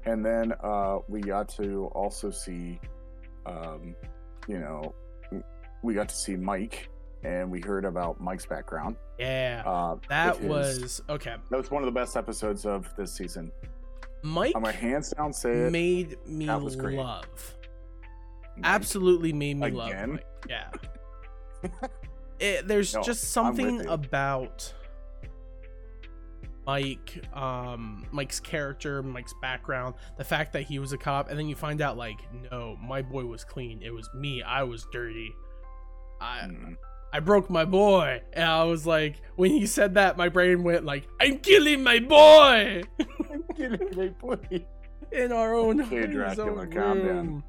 [0.05, 2.81] And then uh, we got to also see,
[3.47, 3.95] um,
[4.47, 4.95] you know,
[5.83, 6.89] we got to see Mike
[7.25, 8.97] and we heard about Mike's background.
[9.19, 11.37] Yeah, Uh, that his- was okay.
[11.51, 13.51] that was one of the best episodes of this season.
[14.23, 15.73] Mike I'm gonna hands down say it.
[15.73, 16.97] made me That was great.
[16.99, 17.25] love.
[18.57, 18.65] Mike.
[18.65, 19.93] Absolutely made me love.
[20.09, 20.27] Mike.
[20.49, 20.71] Yeah.
[22.41, 24.73] It, there's No, just something about
[26.67, 31.49] Mike, um, Mike's character, Mike's background, the fact that he was a cop, and then
[31.49, 32.19] you find out like,
[32.53, 33.83] no, my boy was clean.
[33.83, 34.41] It was me.
[34.43, 35.33] I was dirty.
[36.21, 36.77] I Mm.
[37.13, 40.85] I broke my boy, and I was like, when he said that, my brain went
[40.85, 42.83] like, I'm killing my boy!
[43.57, 44.65] Get it, mate, please.
[45.11, 47.45] in our own, his Dracula, own calm down.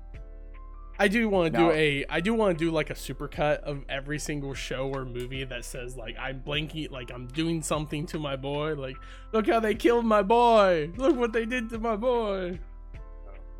[1.01, 3.85] I do want to do a I do want to do like a supercut of
[3.87, 8.19] every single show or movie that says like I'm blanking like I'm doing something to
[8.19, 8.97] my boy like
[9.31, 10.91] look how they killed my boy!
[10.97, 12.59] Look what they did to my boy!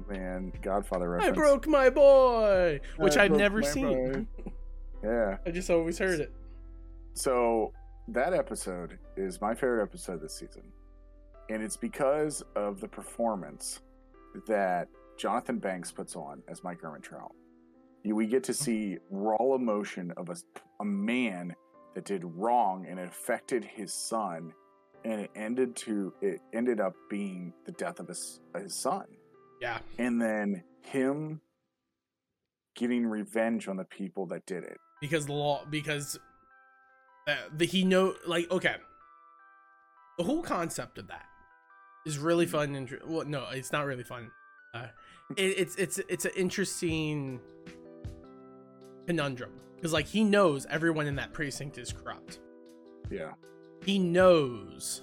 [0.09, 1.31] Man, Godfather reference.
[1.31, 2.81] I broke my boy!
[2.97, 4.27] Which I I've never seen
[5.03, 5.37] Yeah.
[5.45, 6.31] I just always heard it
[7.13, 7.73] So
[8.09, 10.63] that episode is my favorite episode this season.
[11.49, 13.79] And it's because of the performance
[14.47, 17.31] that Jonathan Banks puts on as Mike Ehrmantraut.
[18.03, 18.63] You- We get to mm-hmm.
[18.63, 20.35] see raw emotion of a,
[20.79, 21.53] a man
[21.95, 24.53] that did wrong and it affected his son
[25.05, 29.05] and it ended to it ended up being the death of his his son.
[29.61, 31.41] yeah And then him
[32.75, 34.77] getting revenge on the people that did it.
[35.01, 36.19] Because the law because
[37.27, 38.75] uh, the he know like okay.
[40.17, 41.25] The whole concept of that
[42.05, 44.31] is really fun and well no it's not really fun.
[44.73, 44.87] Uh,
[45.37, 47.39] it, it's it's it's an interesting
[49.07, 52.39] conundrum because like he knows everyone in that precinct is corrupt.
[53.09, 53.31] Yeah.
[53.83, 55.01] he knows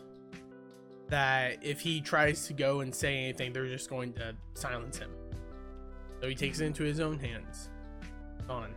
[1.09, 5.11] that if he tries to go and say anything they're just going to silence him.
[6.21, 7.71] So he takes it into his own hands.
[8.49, 8.73] On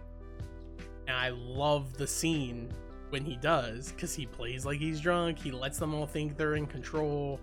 [1.10, 2.72] and i love the scene
[3.10, 6.56] when he does because he plays like he's drunk he lets them all think they're
[6.56, 7.40] in control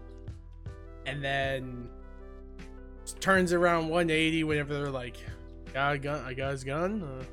[1.05, 1.89] and then
[3.21, 5.17] turns around 180 whenever they're like
[5.75, 7.03] got a gun i got his gun.
[7.03, 7.25] Uh,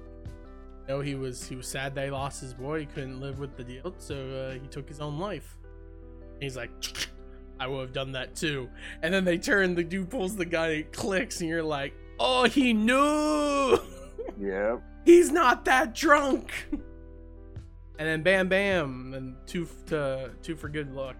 [0.87, 3.55] no he was he was sad that he lost his boy he couldn't live with
[3.55, 5.57] the deal so uh, he took his own life.
[6.33, 6.71] And he's like
[7.59, 8.69] i would have done that too.
[9.03, 12.45] And then they turn the dude pulls the gun it clicks and you're like oh
[12.45, 13.79] he knew!
[14.39, 14.81] Yep.
[15.05, 16.83] He's not that drunk and
[18.07, 21.15] then bam bam and two to two for good luck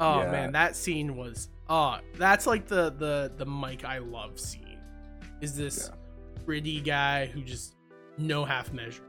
[0.00, 0.30] oh Yeah.
[0.30, 4.78] man that scene was oh that's like the the the mike i love scene
[5.40, 5.90] is this
[6.44, 7.74] pretty guy who just
[8.16, 9.02] no half measure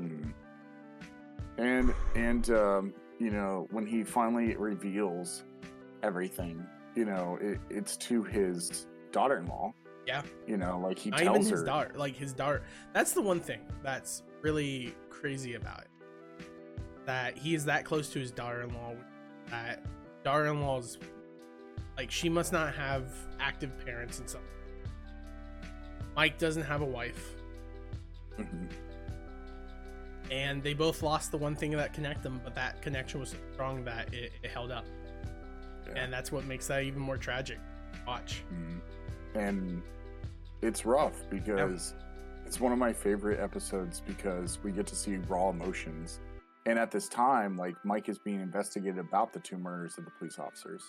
[0.00, 0.32] Mm.
[1.58, 5.44] And and um, you know when he finally reveals
[6.02, 6.66] everything,
[6.96, 9.74] you know it, it's to his daughter-in-law.
[10.06, 10.22] Yeah.
[10.46, 11.64] You know, like he not tells even his her.
[11.66, 12.62] daughter like his daughter
[12.92, 15.88] that's the one thing that's really crazy about it
[17.06, 18.94] that he is that close to his daughter-in-law
[19.50, 19.84] that
[20.24, 20.98] daughter-in-law's
[21.96, 24.42] like she must not have active parents and stuff
[26.16, 27.36] mike doesn't have a wife
[28.38, 28.68] Mhm.
[30.30, 33.36] and they both lost the one thing that connect them but that connection was so
[33.52, 34.84] strong that it, it held up
[35.86, 36.02] Yeah.
[36.04, 37.58] and that's what makes that even more tragic
[38.06, 38.80] watch Mhm.
[39.34, 39.82] And
[40.60, 41.94] it's rough because
[42.46, 46.20] it's one of my favorite episodes because we get to see raw emotions.
[46.66, 50.10] And at this time, like Mike is being investigated about the two murders of the
[50.18, 50.82] police officers.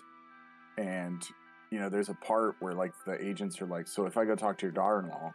[0.78, 1.24] And,
[1.72, 4.36] you know, there's a part where like the agents are like, So if I go
[4.36, 5.32] talk to your daughter in law,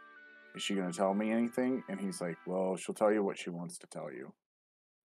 [0.55, 1.83] is she going to tell me anything?
[1.89, 4.33] And he's like, Well, she'll tell you what she wants to tell you.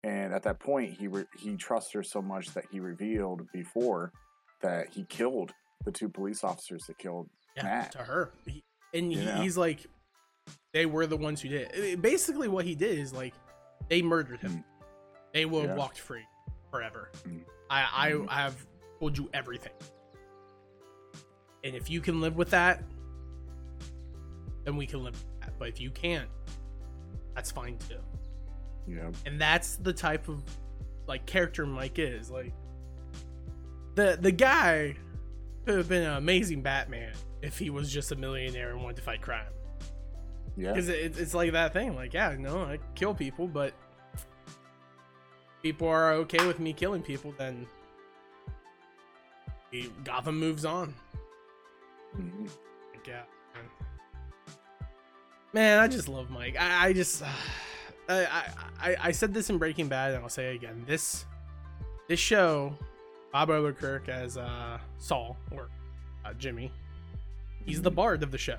[0.04, 4.12] And at that point, he re- he trusts her so much that he revealed before
[4.60, 5.52] that he killed
[5.84, 7.92] the two police officers that killed yeah, Matt.
[7.92, 8.32] to her.
[8.46, 8.62] He,
[8.92, 9.86] and he, he's like,
[10.72, 12.02] they were the ones who did it.
[12.02, 13.34] Basically, what he did is like,
[13.88, 14.52] they murdered him.
[14.52, 14.64] Mm.
[15.32, 15.76] They will have Yeah.
[15.76, 16.24] walked free
[16.70, 17.10] forever.
[17.26, 17.40] Mm.
[17.70, 18.28] I, I Mhm.
[18.30, 18.66] have
[19.00, 19.72] told you everything.
[21.64, 22.82] And if you can live with that,
[24.64, 25.58] then we can live with that.
[25.58, 26.28] But if you can't,
[27.34, 27.96] that's fine too.
[28.86, 30.42] You know, and that's the type of
[31.06, 32.30] like character Mike is.
[32.30, 32.52] Like
[33.94, 34.94] the the guy
[35.64, 37.12] could have been an amazing Batman
[37.44, 39.44] if he was just a millionaire and wanted to fight crime.
[40.56, 41.94] yeah, Because it, it's like that thing.
[41.94, 43.74] Like, yeah, no, I kill people, but
[45.62, 47.66] people are okay with me killing people, then
[50.04, 50.94] Gotham moves on.
[52.16, 52.48] Mhm.
[52.92, 53.22] Like, yeah,
[53.54, 53.64] man.
[55.52, 56.56] Man, I just love Mike.
[56.58, 57.22] I, I just,
[58.08, 58.44] I, I,
[58.80, 60.84] I, I said this in Breaking Bad, and I'll say it again.
[60.86, 61.24] This,
[62.08, 62.76] this show,
[63.32, 65.68] Bob Odenkirk as uh, Saul or
[66.24, 66.72] uh, Jimmy,
[67.66, 68.58] he's the bard of the show.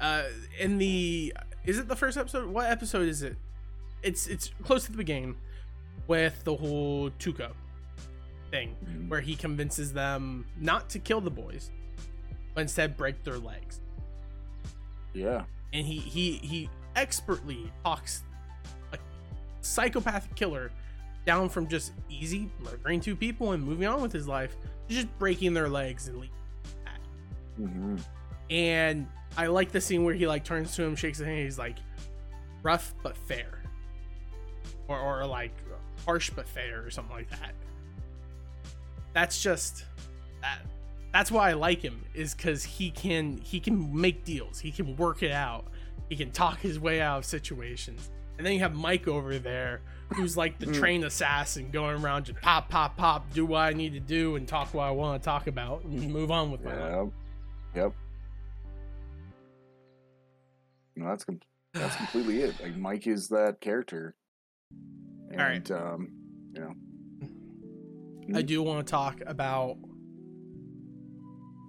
[0.00, 0.24] Uh,
[0.60, 1.32] in the,
[1.64, 2.48] is it the first episode?
[2.48, 3.36] What episode is it?
[4.00, 5.34] it's it's close to the beginning
[6.06, 7.50] with the whole Tuco
[8.52, 9.08] thing, Mhm.
[9.08, 11.70] where he convinces them not to kill the boys,
[12.54, 13.80] but instead break their legs.
[15.14, 15.44] Yeah.
[15.72, 18.22] and he he he expertly talks
[18.92, 18.98] a
[19.62, 20.70] psychopathic killer
[21.26, 24.56] down from just easy murdering two people and moving on with his life
[24.88, 26.34] to just breaking their legs and leaving.
[27.56, 27.96] hmm
[28.50, 29.06] And
[29.36, 31.76] I like the scene where he like turns to him, shakes his hand, he's like
[32.62, 33.62] rough but fair,
[34.88, 35.52] or or like
[36.04, 37.54] harsh but fair, or something like that.
[39.12, 39.84] That's just
[40.42, 40.60] that.
[41.12, 44.96] That's why I like him is because he can he can make deals, he can
[44.96, 45.64] work it out,
[46.08, 48.10] he can talk his way out of situations.
[48.36, 49.80] And then you have Mike over there,
[50.14, 50.74] who's like the Mm.
[50.78, 54.46] trained assassin, going around just pop, pop, pop, do what I need to do, and
[54.46, 57.12] talk what I want to talk about, and move on with my life.
[57.74, 57.92] Yep.
[60.98, 61.04] Yep.
[61.04, 61.40] No, that's com-
[61.74, 62.60] that's completely it.
[62.62, 64.14] Like Mike is that character.
[65.30, 65.70] And right.
[65.70, 66.08] um,
[66.54, 66.74] you know,
[68.38, 69.76] I do want to talk about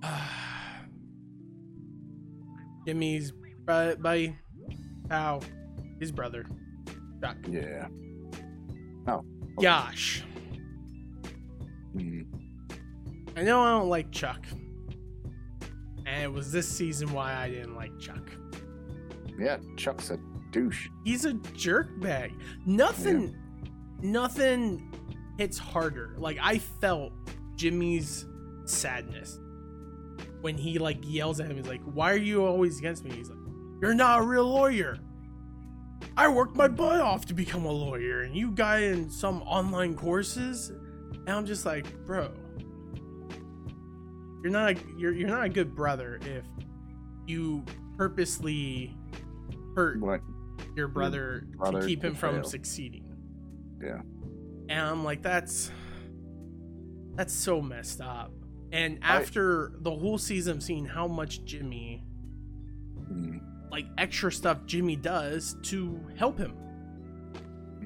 [2.87, 3.31] Jimmy's
[3.65, 4.35] buddy,
[5.09, 5.43] pal,
[5.99, 6.45] his brother,
[7.21, 7.37] Chuck.
[7.47, 7.87] yeah.
[9.07, 9.23] Oh.
[9.61, 10.23] Gosh,
[11.95, 12.25] Mhm.
[13.35, 14.45] I know I don't like Chuck,
[16.05, 18.29] and it was this season why I didn't like Chuck.
[19.39, 20.19] Yeah, Chuck's a
[20.51, 20.89] douche.
[21.03, 22.33] He's a jerk bag.
[22.65, 23.35] Nothing,
[24.01, 24.93] nothing
[25.37, 26.15] hits harder.
[26.17, 27.13] Like I felt
[27.55, 28.25] Jimmy's
[28.65, 29.39] sadness
[30.41, 31.57] when he like yells at him.
[31.57, 33.39] He's like, "Why are you always against me?" He's like,
[33.81, 34.97] "You're not a real lawyer.
[36.17, 39.95] I worked my butt off to become a lawyer, and you guy in some online
[39.95, 42.31] courses." And I'm just like, bro,
[44.41, 46.43] you're not a, you're you're not a good brother if
[47.27, 47.63] you
[47.97, 48.95] purposely
[49.79, 50.21] hurt
[50.75, 52.43] your brother, brother to keep him from fail.
[52.43, 53.05] succeeding.
[53.81, 54.01] Yeah.
[54.69, 55.71] And I'm like, that's
[57.15, 58.31] that's so messed up.
[58.71, 62.05] And I- after the whole season seeing how much Jimmy,
[63.11, 63.41] Mhm.
[63.71, 66.53] like extra stuff Jimmy does to help him,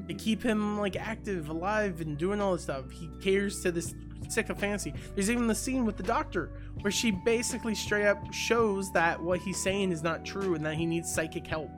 [0.08, 3.96] to keep him like active, alive, and doing all this stuff, he cares to this
[4.34, 4.94] sick of fancy.
[5.16, 6.50] There's even the scene with the doctor
[6.82, 10.76] where she basically straight up shows that what he's saying is not true and that
[10.76, 11.70] he needs psychic help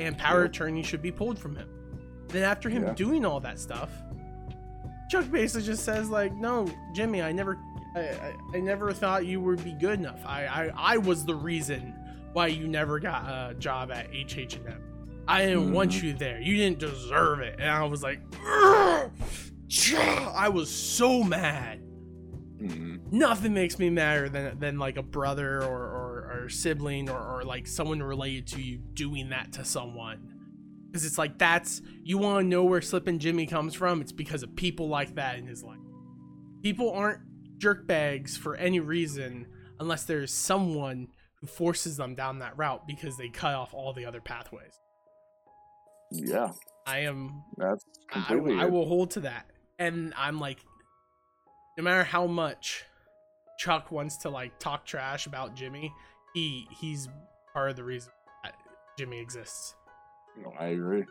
[0.00, 0.46] and power Yeah.
[0.46, 1.68] attorney should be pulled from him.
[2.28, 2.94] Then after him Yeah.
[2.94, 3.90] doing all that stuff,
[5.10, 7.58] Chuck basically just says like, "No, Jimmy, I never,
[7.94, 10.20] I, I, I never thought you would be good enough.
[10.26, 11.94] I, I, I was the reason
[12.32, 14.82] why you never got a job at HH and M.
[15.28, 16.02] I didn't want Mhm.
[16.02, 16.40] you there.
[16.40, 19.10] You didn't deserve it." And I was like, "Ugh!"
[20.34, 21.80] I was so mad
[22.60, 23.12] Mhm.
[23.12, 27.44] nothing makes me madder than than like a brother or or, or sibling or, or
[27.44, 30.32] like someone related to you doing that to someone
[30.86, 34.42] because it's like that's you want to know where slippin' jimmy comes from it's because
[34.44, 35.78] of people like that in his life
[36.62, 37.20] people aren't
[37.58, 39.46] jerkbags for any reason
[39.80, 41.08] unless there's someone
[41.40, 44.78] who forces them down that route because they cut off all the other pathways
[46.12, 46.52] Yeah,
[46.86, 48.54] i am that's I, completely.
[48.60, 48.70] I it.
[48.70, 49.50] will hold to that.
[49.78, 50.58] And I'm like,
[51.76, 52.84] no matter how much
[53.58, 55.92] Chuck wants to like talk trash about Jimmy,
[56.34, 57.08] he he's
[57.52, 58.12] part of the reason
[58.98, 59.74] Jimmy exists.
[60.40, 61.04] No, I agree.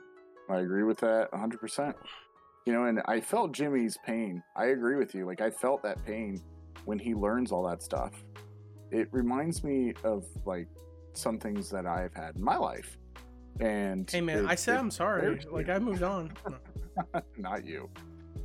[0.50, 1.94] I agree with that 100%.
[2.66, 4.42] You know, and I felt Jimmy's pain.
[4.56, 5.26] I agree with you.
[5.26, 6.42] Like, I felt that pain
[6.86, 8.12] when he learns all that stuff.
[8.92, 10.68] It reminds me of, like,
[11.14, 12.98] some things that I've had in my life.
[13.60, 15.40] And Hey man, it- I said it- I'm sorry.
[15.50, 16.32] Like I moved on.
[17.38, 17.90] not you.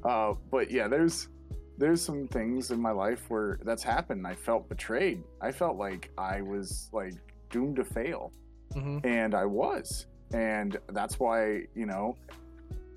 [0.04, 1.28] Uh, but yeah, there's
[1.76, 4.26] there's some things in my life where that's happened.
[4.26, 5.22] I felt betrayed.
[5.40, 7.14] I felt like I was like
[7.50, 8.32] doomed to fail,
[8.74, 12.16] hmm and I was, and that's why you know,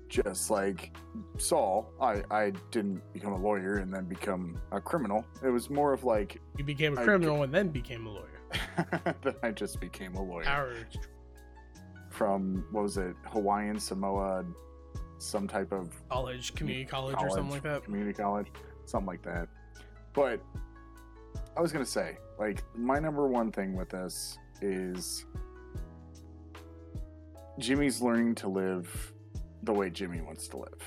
[0.08, 0.96] just like
[1.38, 5.24] Saul, I I didn't become a lawyer and then become a criminal.
[5.44, 8.28] It was more of like You became a criminal and then became a lawyer.
[9.22, 10.74] that I just became a lawyer Power.
[12.10, 14.44] from what was it Hawaiian Samoa,
[15.22, 17.84] some type of College, community college, or something like that.
[17.84, 18.48] community college,
[18.86, 19.48] something like that.
[20.12, 20.40] But
[21.56, 25.24] I was gonna say, like, my number one thing with this is
[27.58, 29.12] Jimmy's learning to live
[29.62, 30.82] the way Jimmy wants to live,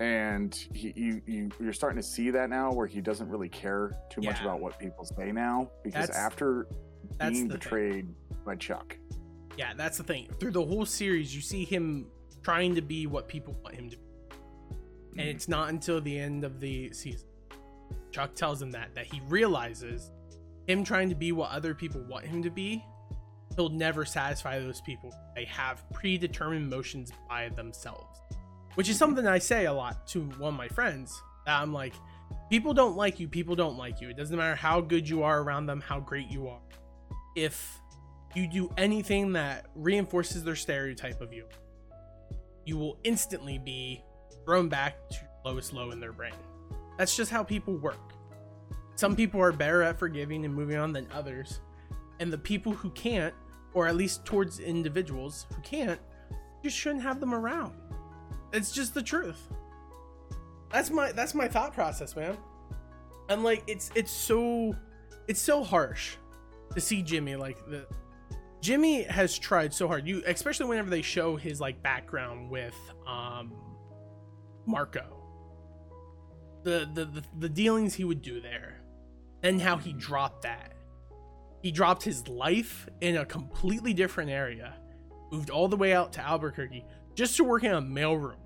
[0.00, 3.92] and he, you, you, you're starting to see that now, where he doesn't really care
[4.10, 6.66] too much about what people say now, because That's- after
[7.18, 7.60] That's being the thing.
[7.60, 8.06] betrayed
[8.44, 8.96] by Chuck,
[9.56, 10.28] Yeah, that's the thing.
[10.40, 12.06] Through the whole series, you see him
[12.42, 14.02] trying to be what people want him to be.
[15.16, 15.34] and Mhm.
[15.34, 17.26] it's not until the end of the season
[18.10, 20.10] chuck tells him that that he realizes
[20.66, 22.84] him trying to be what other people want him to be
[23.56, 25.12] he'll never satisfy those people.
[25.34, 28.20] They have predetermined motions by themselves,
[28.74, 31.20] which is something I say a lot to one of my friends.
[31.44, 31.94] That I'm like,
[32.50, 33.26] people don't like you.
[33.26, 34.10] People don't like you.
[34.10, 36.60] It doesn't matter how good you are around them, how great you are.
[37.34, 37.80] If
[38.36, 41.48] you do anything that reinforces their stereotype of you,
[42.68, 44.04] you will instantly be
[44.44, 46.34] thrown back to lowest low in their brain.
[46.98, 48.12] That's just how people work.
[48.94, 51.60] Some people are better at forgiving and moving on than others,
[52.20, 53.32] and the people who can't,
[53.72, 55.98] or at least towards individuals who can't,
[56.62, 57.72] you shouldn't have them around.
[58.52, 59.48] It's just the truth.
[60.70, 62.36] That's my that's my thought process, man.
[63.30, 64.76] And like it's it's so
[65.26, 66.16] it's so harsh
[66.74, 67.86] to see Jimmy like the
[68.60, 70.06] Jimmy has tried so hard.
[70.06, 72.74] You especially whenever they show his like background with
[73.06, 73.52] um
[74.66, 75.04] Marco.
[76.64, 78.80] The the the, the dealings he would do there
[79.42, 80.74] and how he dropped that.
[81.62, 84.74] He dropped his life in a completely different area,
[85.32, 86.84] moved all the way out to Albuquerque
[87.14, 88.36] just to work in a mailroom.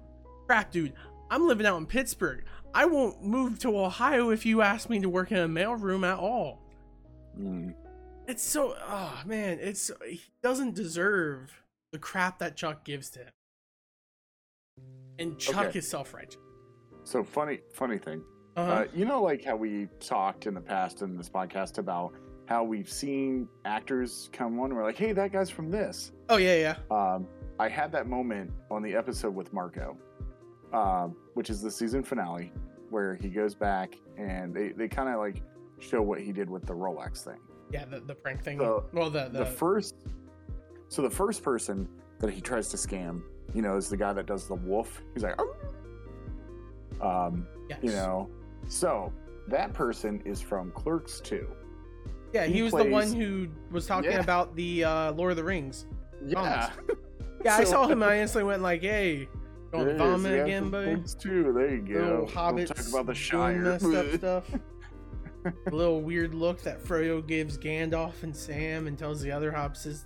[0.47, 0.95] Crap, dude,
[1.31, 2.45] I'm living out in Pittsburgh.
[2.75, 6.19] I won't move to Ohio if you ask me to work in a mailroom at
[6.19, 6.63] all.
[7.39, 7.75] Mm.
[8.33, 11.53] It's so, oh man, it's he doesn't deserve
[11.93, 13.33] the crap that Chuck gives to him.
[15.19, 15.81] And Chuck Okay.
[15.81, 16.39] is self-righteous.
[17.05, 18.23] So funny, funny thing.
[18.57, 18.73] Uh-huh.
[18.73, 22.15] Uh, you know, like how we talked in the past in this podcast about
[22.47, 24.75] how we've seen actors come on.
[24.75, 26.13] We're like, hey, that guy's from this.
[26.31, 26.77] oh yeah, yeah.
[26.91, 27.27] Um,
[27.59, 29.95] I had that moment on the episode with Marco,
[30.73, 32.51] um, which is the season finale,
[32.89, 35.43] where he goes back and they, they kind of like
[35.81, 37.39] show what he did with the Rolex thing.
[37.73, 38.59] Yeah, the, the prank thing.
[38.59, 39.95] So, well, the, the, The first,
[40.89, 43.23] so the first person that he tries to scam,
[43.55, 45.01] you know, is the guy that does the wolf.
[45.15, 45.47] He's like, "Arr!"
[47.01, 47.79] um, yes.
[47.83, 48.29] you know,
[48.69, 49.13] so
[49.49, 51.49] that person is from Clerks 2.
[52.33, 54.21] yeah, he, he was the one who was talking Yeah.
[54.21, 55.87] about the uh, Lord of the Rings.
[56.27, 56.71] Yeah.
[57.45, 58.05] Yeah, I So- saw him.
[58.05, 59.27] I instantly went like, "Hey,
[59.75, 61.53] Yes, vomit yeah, again, buddy." Clerks 2.
[61.53, 61.95] There you go.
[61.95, 63.79] Little Don't hobbits talk about the Shire.
[63.81, 64.49] stuff.
[65.45, 70.05] A little weird look that Frodo gives Gandalf and Sam and tells the other hobbits.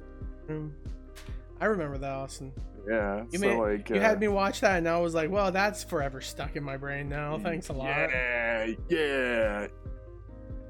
[1.60, 2.52] I remember that, Austin.
[2.88, 3.24] yeah.
[3.30, 5.50] You, so made, like you uh, had me watch that, and I was like, "Well,
[5.50, 7.86] that's forever stuck in my brain now." Thanks a lot.
[7.88, 9.66] Yeah, yeah.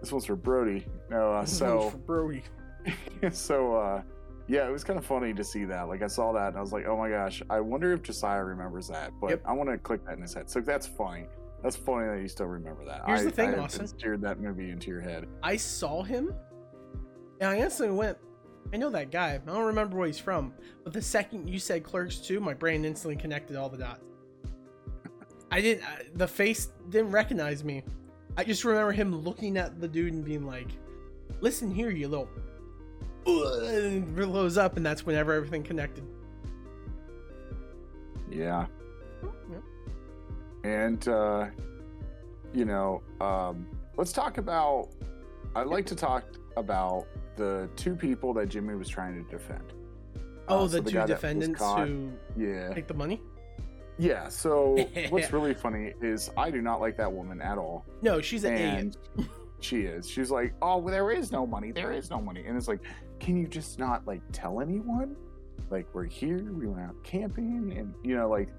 [0.01, 0.87] This one's for Brody.
[1.11, 2.43] No, uh, so For Brody.
[3.31, 4.03] so uh
[4.49, 5.89] yeah, it was kind of funny to see that.
[5.89, 8.45] Like I saw that and I was like, oh my gosh, I wonder if Josiah
[8.45, 9.11] remembers that.
[9.21, 9.43] But Yep.
[9.45, 10.49] I want to click that in his head.
[10.49, 11.27] So that's funny.
[11.63, 13.03] That's funny that you still remember that.
[13.07, 13.87] Here's I, the thing, I Austin.
[13.87, 15.27] steered that movie into your head.
[15.43, 16.35] I saw him,
[17.41, 18.19] and I instantly went,
[18.73, 19.35] I know that guy.
[19.35, 20.53] I don't remember where he's from.
[20.85, 24.03] But the second you said Clerks 2, my brain instantly connected all the dots.
[25.51, 27.83] I didn't, I, the face didn't recognize me.
[28.37, 30.69] I just remember him looking at the dude and being like,
[31.41, 32.29] listen here, you little.
[33.27, 36.05] And blows up, and that's whenever everything connected.
[38.31, 38.67] Yeah.
[40.67, 41.47] And uh
[42.53, 44.89] you know, um let's talk about
[45.55, 46.25] I'd like to talk
[46.57, 47.07] about
[47.37, 49.73] the two people that Jimmy was trying to defend.
[50.49, 52.73] Oh, Uh, the so two that was defendants caught- who Yeah.
[52.75, 53.23] take the money?
[53.99, 54.77] Yeah, so
[55.11, 57.85] what's really funny is I do not like that woman at all.
[58.03, 58.97] No, she's an idiot.
[59.61, 60.09] she is.
[60.09, 61.73] She's like, "Oh, well, there is no money.
[61.73, 62.81] There is no money." And it's like,
[63.21, 65.17] "Can you just not like tell anyone?
[65.71, 66.43] Like we're here.
[66.53, 68.51] We went out camping, and you know, like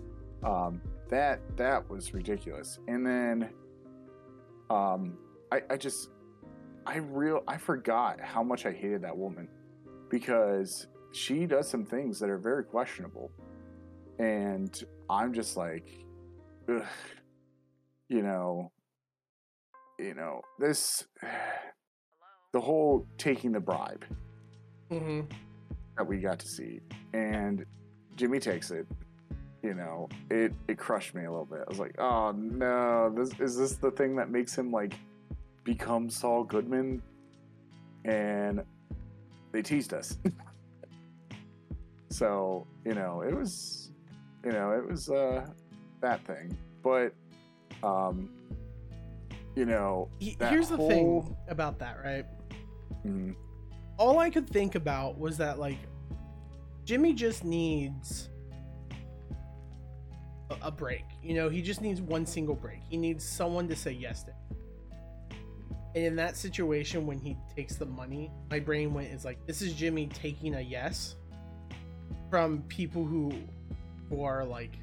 [0.43, 1.39] um, that.
[1.57, 3.49] That was ridiculous." And then,
[4.69, 5.17] um,
[5.51, 6.09] I, I just,
[6.85, 9.47] I real, I forgot how much I hated that woman
[10.09, 13.31] because she does some things that are very questionable,
[14.19, 15.89] and I'm just like,
[16.69, 16.83] ugh,
[18.09, 18.71] you know
[19.99, 21.05] you know this
[22.53, 24.05] the whole taking the bribe
[24.89, 25.21] hmm
[25.97, 26.79] that we got to see
[27.13, 27.65] and
[28.15, 28.87] jimmy takes it
[29.63, 31.59] you know it it crushed me a little bit.
[31.65, 34.93] I was like oh no this is this the thing that makes him like
[35.63, 37.01] become saul goodman?
[38.05, 38.63] And
[39.51, 40.17] they teased us.
[42.09, 43.91] So you know it was
[44.43, 45.45] you know it was uh
[46.01, 46.55] that thing.
[46.81, 47.13] But
[47.83, 48.29] um
[49.55, 52.25] you know Here's the thing about that, right?
[53.05, 53.35] mm,
[53.97, 55.77] all I could think about was that like
[56.85, 58.29] Jimmy just needs
[60.61, 61.05] a, break.
[61.21, 62.79] You know, he just needs one single break.
[62.89, 64.31] He needs someone to say yes to.
[65.95, 69.61] And in that situation, when he takes the money, my brain went is like, this
[69.61, 71.15] is Jimmy taking a yes
[72.29, 73.31] from people who
[74.09, 74.77] who are like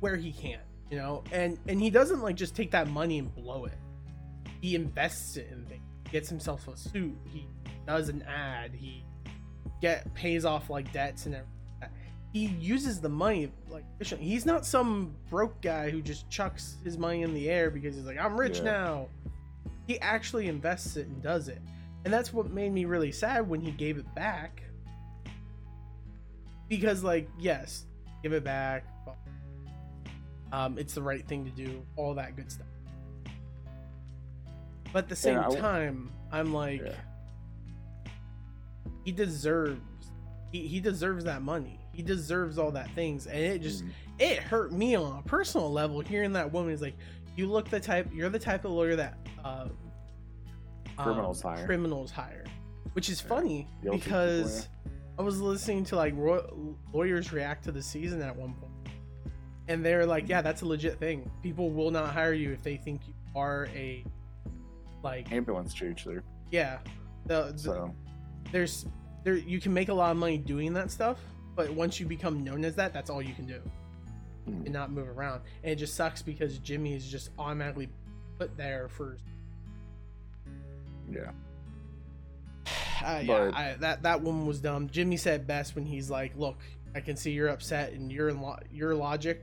[0.00, 0.58] where he can,
[0.90, 3.78] you know, and and he doesn't like just take that money and blow it.
[4.60, 5.82] He invests it in things
[6.12, 7.16] gets himself a suit.
[7.24, 7.48] He
[7.86, 9.02] does an ad, he
[9.80, 11.52] get pays off like debts and everything.
[12.32, 14.26] He uses the money like efficiently.
[14.26, 18.06] He's not some broke guy who just chucks his money in the air because he's
[18.06, 18.64] like, I'm rich Yeah.
[18.64, 19.08] now.
[19.86, 21.60] He actually invests it and does it.
[22.04, 24.62] And that's what made me really sad when he gave it back.
[26.68, 27.84] Because like, yes,
[28.22, 28.84] give it back.
[30.52, 32.66] Um, it's the right thing to do, all that good stuff.
[34.92, 36.92] But at the same I w- time, I'm like, Yeah.
[39.04, 39.80] he deserves
[40.50, 41.78] he, he deserves that money.
[41.92, 43.26] He deserves all that things.
[43.26, 43.90] And it just Mhm.
[44.18, 46.94] it hurt me on a personal level hearing that woman is like,
[47.36, 49.68] you look the type you're the type of lawyer that uh
[50.98, 51.66] Criminals um, hire.
[51.66, 52.44] Criminals hire.
[52.92, 53.28] Which is Yeah.
[53.28, 54.68] funny people, because
[55.18, 58.72] I was listening to like ro- lawyers react to the season at one point.
[59.68, 61.30] And they're like, yeah, that's a legit thing.
[61.42, 64.04] People will not hire you if they think you are a
[65.02, 66.22] like ambulance chaser.
[66.50, 66.78] yeah.
[67.26, 67.94] The, the- So
[68.50, 68.86] there's
[69.24, 71.18] there you can make a lot of money doing that stuff,
[71.56, 73.60] but once you become known as that, that's all you can do
[74.48, 74.64] Mhm.
[74.64, 75.42] and not move around.
[75.62, 77.88] And it just sucks because Jimmy is just automatically
[78.38, 79.16] put there for
[81.10, 81.30] yeah,
[83.04, 84.88] uh, yeah, But- I, that that one was dumb.
[84.88, 86.58] Jimmy said best when he's like, "Look,
[86.94, 89.42] I can see you're upset, and you're in lo- your logic,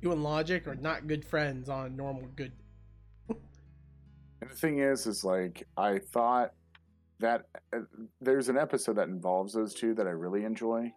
[0.00, 2.52] you and logic are not good friends on normal good."
[3.28, 6.52] And the thing is, is like I thought
[7.20, 7.80] that uh,
[8.20, 10.92] there's an episode that involves those two that I really enjoy,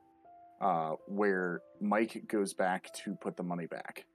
[0.61, 4.05] uh, where Mike goes back to put the money back,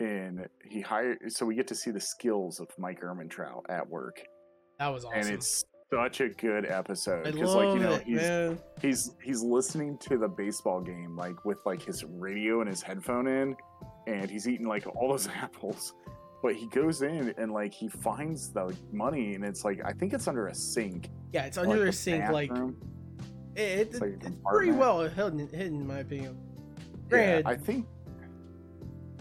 [0.00, 1.32] and he hired.
[1.32, 4.22] So we get to see the skills of Mike Ehrmantraut at work,
[4.78, 5.18] That was awesome.
[5.20, 8.58] and it's such a good episode because, like you know, it, he's man.
[8.80, 13.28] he's he's listening to the baseball game like with like his radio and his headphone
[13.28, 13.54] in
[14.08, 15.94] and he's eating like all those apples
[16.42, 20.12] but he goes in and like he finds the money and it's like i think
[20.12, 22.28] it's under a sink Yeah, it's under like, the sink.
[22.30, 22.76] Like bathroom.
[23.56, 26.36] It, it, It's like it's pretty well hidden, hidden, in my opinion.
[27.10, 27.86] yeah, i think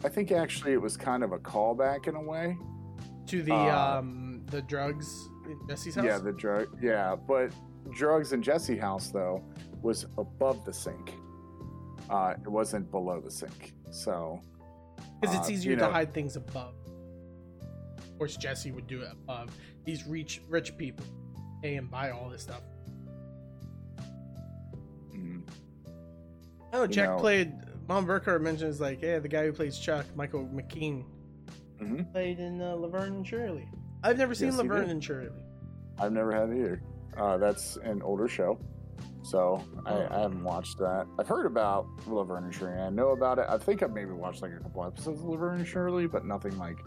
[0.03, 2.57] i think actually it was kind of a callback in a way
[3.27, 6.05] to the uh, um the drugs in Jesse's house.
[6.05, 7.51] yeah the drug yeah but
[7.93, 9.43] drugs in jesse house though
[9.81, 11.13] was above the sink
[12.09, 14.41] uh it wasn't below the sink so
[15.19, 16.73] because it's uh, easier you to hide things above.
[17.97, 19.49] Of course, Jesse would do it above.
[19.85, 21.05] These rich rich people
[21.61, 22.61] pay and buy all this stuff.
[26.73, 27.53] Oh, Jack know- played.
[27.87, 31.03] Mom Burkhardt mentions like, yeah, the guy who plays Chuck, Michael McKean,
[31.81, 32.09] mhm.
[32.13, 33.67] played in uh, Laverne and Shirley.
[34.03, 35.43] I've never seen Yes, Laverne and Shirley.
[35.99, 36.81] I've never had it either.
[37.17, 38.57] Uh, that's an older show,
[39.21, 41.05] so I, I haven't watched that.
[41.19, 42.79] I've heard about Laverne and Shirley.
[42.81, 43.45] I know about it.
[43.49, 46.57] I think I've maybe watched like a couple episodes of Laverne and Shirley, but nothing
[46.57, 46.77] like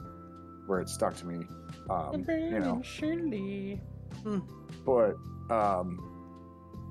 [0.67, 1.47] where it stuck to me.
[1.91, 3.81] Um, Laverne you know, and Shirley.
[4.85, 5.17] but
[5.51, 6.16] um,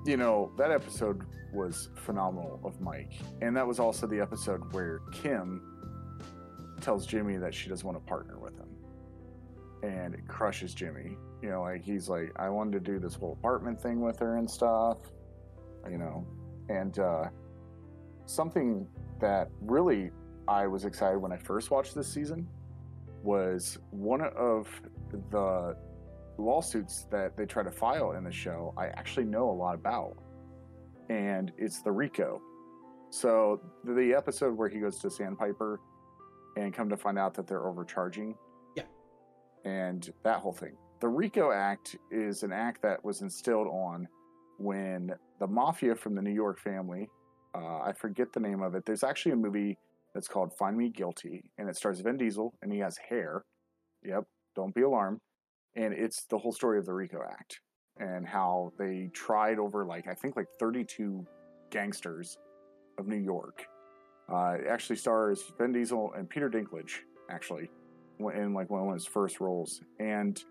[0.05, 4.99] you know that episode was phenomenal of Mike, and that was also the episode where
[5.11, 5.61] Kim
[6.81, 8.69] tells Jimmy that she doesn't want to partner with him,
[9.83, 11.17] and it crushes Jimmy.
[11.41, 14.37] You know, like he's like, I wanted to do this whole apartment thing with her
[14.37, 14.97] and stuff,
[15.89, 16.25] you know,
[16.69, 17.25] and uh,
[18.25, 18.87] something
[19.19, 20.11] that really
[20.47, 22.47] I was excited when I first watched this season
[23.23, 24.67] was one of
[25.31, 25.75] the
[26.37, 30.17] lawsuits that they try to file in the show, I actually know a lot about.
[31.09, 32.41] And it's the RICO.
[33.09, 35.79] So the episode where he goes to Sandpiper
[36.57, 38.35] and come to find out that they're overcharging.
[38.75, 38.83] Yeah.
[39.63, 40.75] And that whole thing.
[41.01, 44.07] The RICO Act is an act that was instilled on
[44.57, 47.09] when the mafia from the New York family,
[47.53, 48.85] uh, I forget the name of it.
[48.85, 49.77] There's actually a movie
[50.13, 53.43] that's called Find Me Guilty, and it stars Vin Diesel, and he has hair.
[54.03, 54.23] Yep,
[54.55, 55.19] don't be alarmed
[55.75, 57.59] and it's the whole story of the RICO Act
[57.97, 61.25] and how they tried over like I think like 32
[61.71, 62.37] gangsters
[62.97, 63.65] of New York.
[64.31, 66.99] Uh, it actually stars Vin Diesel and Peter Dinklage
[67.29, 67.69] actually
[68.19, 70.41] in like one of his first roles, and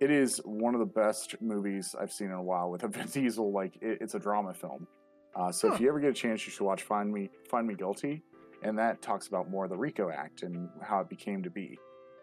[0.00, 3.06] it is one of the best movies I've seen in a while with a Vin
[3.06, 3.52] Diesel.
[3.52, 4.86] Like it, it's a drama film.
[5.34, 5.74] Uh, so Huh.
[5.74, 8.22] if you ever get a chance, you should watch Find Me Find Me Guilty,
[8.62, 11.78] and that talks about more of the RICO Act and how it became to be.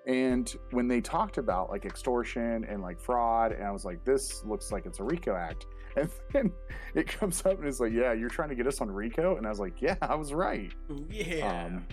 [0.08, 4.44] And when they talked about like extortion and like fraud, and I was like, this
[4.46, 5.66] looks like it's a RICO Act.
[5.96, 6.52] And then
[6.94, 9.38] it comes up and it's like, yeah, you're trying to get us on RICO.
[9.38, 10.72] And I was like, yeah, I was right.
[11.10, 11.66] Yeah.
[11.66, 11.88] Um,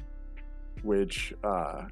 [0.83, 1.87] which, uh,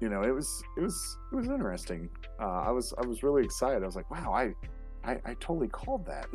[0.00, 2.08] you know, it was, it was, it was interesting.
[2.40, 3.82] Uh, I was, I was really excited.
[3.82, 4.54] I was like, wow, I,
[5.04, 6.26] I, I totally called that.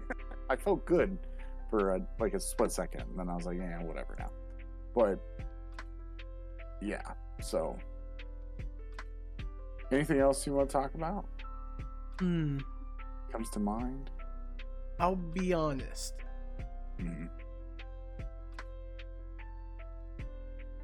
[0.50, 1.16] I felt good
[1.70, 3.02] for a, like a split second.
[3.02, 4.30] And then I was like, yeah, whatever now.
[4.94, 5.20] But
[6.82, 7.02] yeah,
[7.40, 7.78] so
[9.92, 11.24] anything else you want to talk about?
[12.20, 12.58] Hmm.
[13.30, 14.10] comes to mind?
[14.98, 16.14] I'll be honest.
[16.98, 17.28] Mhm.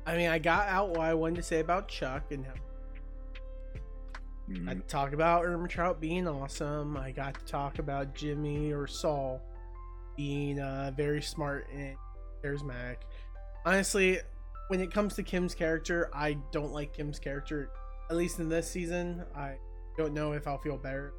[0.06, 2.52] I mean, I got out what I wanted to say about Chuck and how
[4.50, 4.68] Mhm.
[4.68, 6.98] I talked about Ehrmantraut being awesome.
[6.98, 9.40] I got to talk about Jimmy or Saul
[10.16, 11.96] being uh, very smart and
[12.42, 12.98] charismatic.
[13.64, 14.20] Honestly,
[14.68, 17.70] when it comes to Kim's character, I don't like Kim's character.
[18.10, 19.54] At least in this season, I
[19.96, 21.12] don't know if I'll feel better.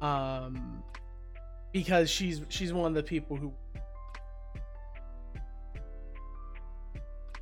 [0.00, 0.82] Um,
[1.72, 3.52] because she's she's one of the people who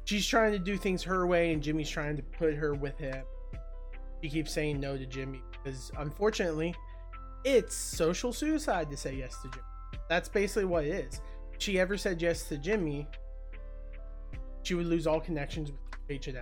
[0.05, 3.25] she's trying to do things her way, and Jimmy's trying to put her with him
[4.23, 6.75] she keeps saying no to Jimmy because unfortunately,
[7.45, 9.65] it's social suicide to say yes to Jimmy.
[10.09, 11.21] That's basically what it is.
[11.53, 13.09] If she ever said yes to Jimmy,
[14.63, 16.37] she would lose all connections with H&M.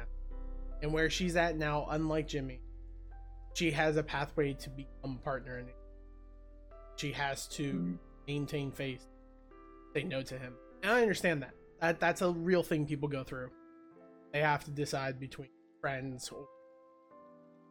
[0.83, 2.61] And where she's at now, unlike Jimmy,
[3.55, 5.77] she has a pathway to become a partner in it.
[6.97, 7.99] She has to Mhm.
[8.27, 9.07] maintain faith,
[9.95, 10.57] say no to him.
[10.83, 11.55] And I understand that.
[11.81, 13.51] That that's a real thing people go through.
[14.33, 15.51] They have to decide between
[15.81, 16.47] friends or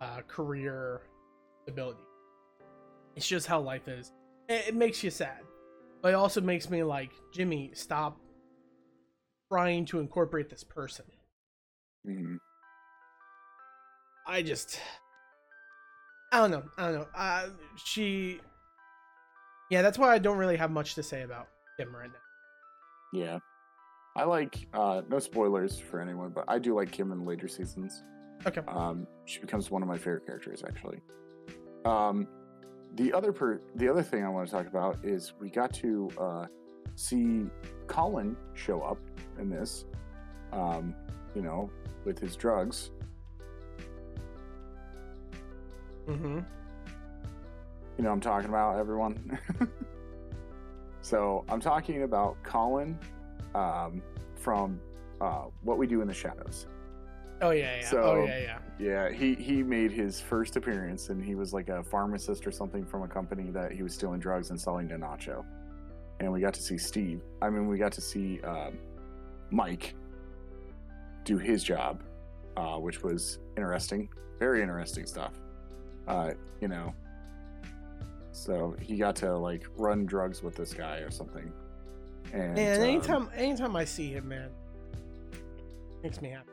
[0.02, 1.02] uh, career
[1.64, 2.04] stability.
[3.16, 4.12] It's just how life is.
[4.48, 5.42] It, it makes you sad,
[6.02, 7.72] but it also makes me like Jimmy.
[7.74, 8.18] Stop
[9.52, 11.06] trying to incorporate this person.
[12.08, 12.38] Mhm.
[14.30, 14.80] I just,
[16.32, 16.64] I don't know.
[16.78, 17.08] I don't know.
[17.16, 17.48] Uh,
[17.84, 18.40] she,
[19.72, 23.20] yeah, that's why I don't really have much to say about Kim right now.
[23.20, 23.40] Yeah.
[24.16, 28.04] I like uh no spoilers for anyone, but I do like Kim in later seasons.
[28.46, 28.62] Okay.
[28.68, 31.00] Um she becomes one of my favorite characters actually.
[31.86, 32.28] Um
[32.96, 36.10] the other per the other thing I want to talk about is we got to
[36.20, 36.46] uh
[36.96, 37.46] see
[37.88, 39.00] Colin show up
[39.40, 39.86] in this.
[40.52, 40.96] Um,
[41.36, 41.70] you know,
[42.06, 42.92] with his drugs.
[46.08, 46.40] Mm-hmm.
[47.98, 49.38] You know I'm talking about, everyone?
[51.02, 52.98] so I'm talking about Colin
[53.56, 54.02] um,
[54.36, 54.80] from
[55.22, 56.68] uh, What We Do in the Shadows.
[57.42, 57.90] Oh yeah, yeah.
[57.90, 58.58] So- oh yeah, yeah.
[58.80, 62.86] Yeah, he, he made his first appearance and he was like a pharmacist or something
[62.86, 65.44] from a company that he was stealing drugs and selling to Nacho.
[66.22, 67.22] And we got to see Steve.
[67.42, 68.78] I mean, we got to see um,
[69.52, 69.96] Mike
[71.26, 72.04] do his job,
[72.56, 74.08] uh, which was interesting.
[74.40, 75.34] Very interesting stuff.
[76.10, 76.94] Uh, you know,
[78.32, 81.54] so he got to like run drugs with this guy or something.
[82.34, 84.50] And, And um, anytime, anytime I see him, man,
[86.04, 86.50] makes me happy.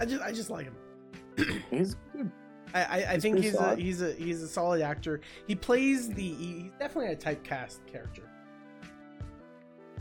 [0.00, 1.62] I just, I just like him.
[1.70, 2.30] he's good.
[2.74, 5.20] I, I, I He's think he's a, he's a, he's a solid actor.
[5.46, 8.22] He plays the, he's definitely a typecast character.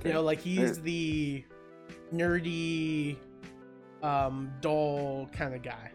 [0.03, 1.43] You know, like he's the
[2.13, 3.17] nerdy,
[4.01, 5.91] um, dull kind of guy.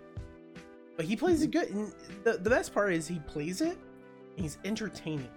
[0.96, 1.68] But he plays it good.
[1.70, 1.92] And
[2.24, 3.76] the, the best part is he plays it.
[4.36, 5.28] and He's entertaining.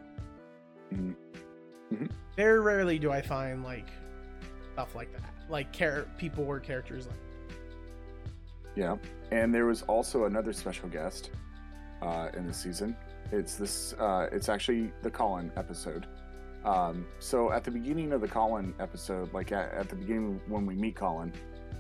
[0.94, 1.16] Mhm.
[1.94, 2.10] Mhm.
[2.36, 3.88] Very rarely do I find like
[4.74, 7.18] stuff like that, like care people or characters like.
[8.76, 8.96] Yeah,
[9.32, 11.32] and there was also another special guest
[12.02, 12.96] uh, in the season.
[13.32, 13.94] It's this.
[13.94, 16.08] Uh, it's actually the Colin episode.
[16.64, 20.66] Um, so at the beginning of the Colin episode, like at, at the beginning when
[20.66, 21.34] we meet Colin,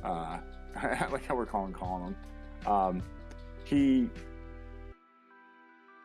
[0.03, 0.39] uh,
[0.75, 2.15] I like how we're calling Colin.
[2.65, 3.01] Um,
[3.69, 4.09] he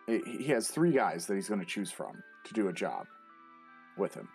[0.07, 3.07] he he has three guys that he's going to choose from to do a job
[3.97, 4.29] with him,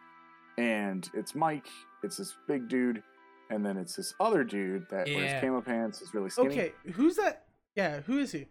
[0.57, 1.67] and it's Mike.
[2.03, 3.03] It's this big dude,
[3.49, 5.17] and then it's this other dude that Yeah.
[5.17, 6.49] wears camo pants, is really skinny.
[6.49, 7.45] Okay, who's that?
[7.75, 8.47] Yeah, who is he?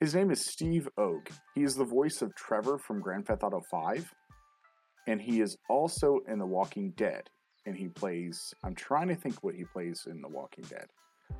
[0.00, 1.30] His name is Steve Ogg.
[1.54, 4.12] He is the voice of Trevor from Grand Theft Auto 5.
[5.06, 7.30] And he is also in The Walking Dead.
[7.64, 10.86] And he plays, I'm trying to think what he plays in The Walking Dead.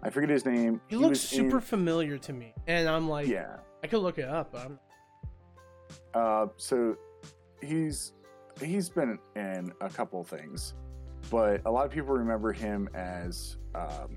[0.03, 0.80] I forget his name.
[0.89, 3.57] He, looks super in- familiar to me, and I'm like, yeah.
[3.82, 4.55] I could look it up.
[6.14, 6.97] Uh, so
[7.62, 8.12] he's
[8.62, 10.74] he's been in a couple things,
[11.30, 14.16] but a lot of people remember him as um,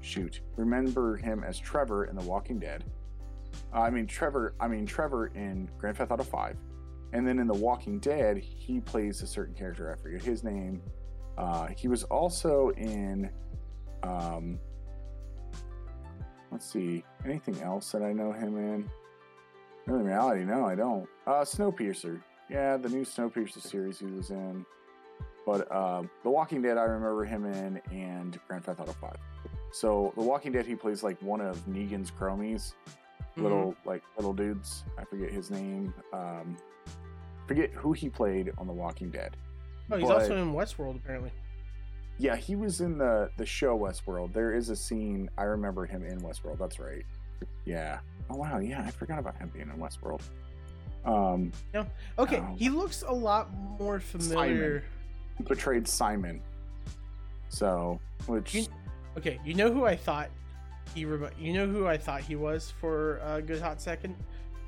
[0.00, 2.84] shoot, remember him as Trevor in The Walking Dead.
[3.72, 4.54] Uh, I mean Trevor.
[4.60, 6.56] I mean Trevor in Grand Theft Auto Five,
[7.12, 9.92] and then in The Walking Dead, he plays a certain character.
[9.92, 10.82] I forget his name.
[11.38, 13.30] Uh, he was also in.
[14.04, 14.58] Um,
[16.52, 18.90] let's see, anything else that I know him in?
[19.86, 21.08] No, in reality, no, I don't.
[21.26, 22.20] Uh, Snowpiercer.
[22.50, 24.64] Yeah, the new Snowpiercer series he was in.
[25.46, 29.16] But um, The Walking Dead, I remember him in, and Grand Theft Auto 5.
[29.72, 32.74] So, The Walking Dead, he plays like one of Negan's chromies,
[33.36, 34.84] little like little dudes.
[34.98, 35.92] I forget his name.
[36.12, 36.56] Um,
[37.46, 39.36] forget who he played on The Walking Dead.
[39.90, 41.32] oh, he's but- also in Westworld apparently.
[42.18, 44.32] Yeah, he was in the the show Westworld.
[44.32, 46.58] There is a scene I remember him in Westworld.
[46.58, 47.04] That's right.
[47.64, 47.98] Yeah.
[48.30, 48.58] Oh wow.
[48.58, 50.22] Yeah, I forgot about him being in Westworld.
[51.04, 51.86] Um, No.
[52.18, 52.54] Okay, Oh.
[52.56, 54.80] he looks a lot more familiar.
[54.80, 54.82] Simon.
[55.38, 56.40] he portrayed Simon.
[57.48, 58.66] So, which You-
[59.16, 60.30] Okay, you know who I thought
[60.94, 64.16] he rem- you know who I thought he was for a good hot second?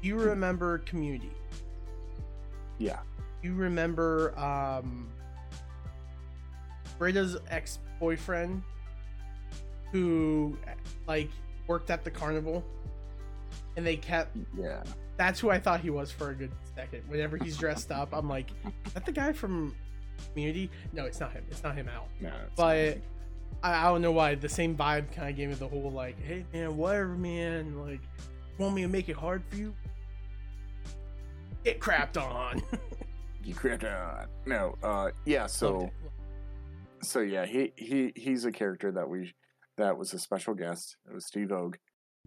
[0.03, 1.33] You remember Community.
[2.79, 2.99] yeah,
[3.43, 5.09] You remember um
[6.99, 8.63] Britta's ex-boyfriend
[9.93, 10.59] who
[11.07, 11.31] like
[11.67, 12.65] worked at the carnival
[13.77, 14.83] and they kept yeah,
[15.17, 17.03] that's who I thought he was for a good second.
[17.09, 18.51] Whenever he's dressed up, I'm like,
[18.87, 19.75] is that the guy from
[20.33, 20.71] Community?
[20.93, 21.45] No, it's not him.
[21.51, 22.09] It's not him out.
[22.21, 22.99] no, But
[23.63, 26.21] I, I don't know why the same vibe kind of gave me the whole like,
[26.23, 28.01] hey man, whatever man, like,
[28.59, 29.75] want me to make it hard for you?
[31.65, 32.63] Get crapped on.
[33.45, 34.27] you crapped on.
[34.45, 35.47] No, uh, yeah.
[35.47, 35.91] So.
[37.07, 39.33] So yeah, he he he's a character that we
[39.77, 40.97] that was a special guest.
[41.09, 41.79] It was Steve Ogg.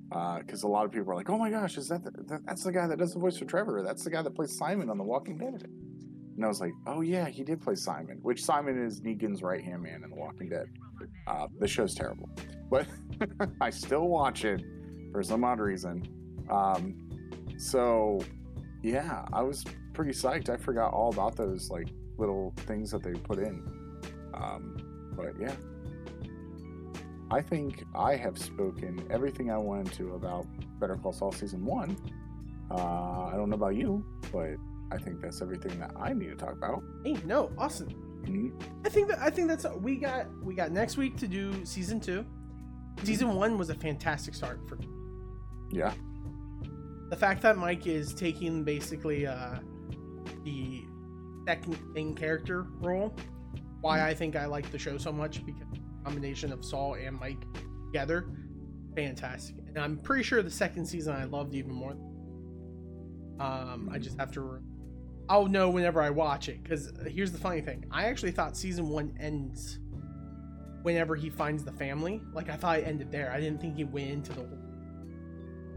[0.10, 2.64] Because a lot of people are like, "Oh my gosh, is that, the, that that's
[2.64, 3.84] the guy that does the voice for Trevor?
[3.84, 7.02] That's the guy that plays Simon on The Walking Dead." And I was like, "Oh
[7.02, 10.48] yeah, he did play Simon." Which Simon is Negan's right hand man in The Walking
[10.48, 10.68] Dead.
[11.28, 12.30] Uh, the show's terrible,
[12.72, 12.88] but
[13.62, 14.64] I still watch it
[15.12, 16.08] for some odd reason.
[16.50, 17.10] Um,
[17.58, 18.22] so
[18.82, 20.48] yeah, I was pretty psyched.
[20.48, 23.79] I forgot all about those like little things that they put in.
[24.34, 24.78] Um,
[25.16, 25.56] but yeah,
[27.32, 30.48] I think I have spoken everything I wanted to about
[30.80, 31.96] Better Call Saul season one.
[32.72, 34.52] Uh, I don't know about you, but
[34.92, 36.84] I think that's everything that I need to talk about.
[37.04, 37.90] Hey, no, awesome.
[38.26, 38.52] Mhm.
[38.86, 42.00] I think that I think that's we got we got next week to do season
[42.00, 42.26] two.
[43.04, 44.88] Season one was a fantastic start for me.
[45.72, 45.94] Yeah,
[47.10, 49.60] the fact that Mike is taking basically uh,
[50.44, 50.84] the
[51.48, 53.16] second main character role,
[53.82, 57.20] why I think I like the show so much because the combination of Saul and
[57.20, 57.44] Mike
[57.88, 58.28] together,
[58.96, 59.56] fantastic.
[59.68, 61.96] And I'm pretty sure the second season I loved even more.
[63.40, 64.62] Um, I just have to.
[65.30, 68.90] I'll know whenever I watch it because here's the funny thing: I actually thought season
[68.90, 69.80] one ends
[70.82, 72.22] whenever he finds the family.
[72.34, 73.32] Like I thought it ended there.
[73.32, 74.48] I didn't think he went into the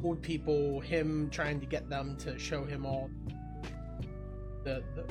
[0.03, 3.11] old people, him trying to get them to show him all
[4.65, 5.05] the, the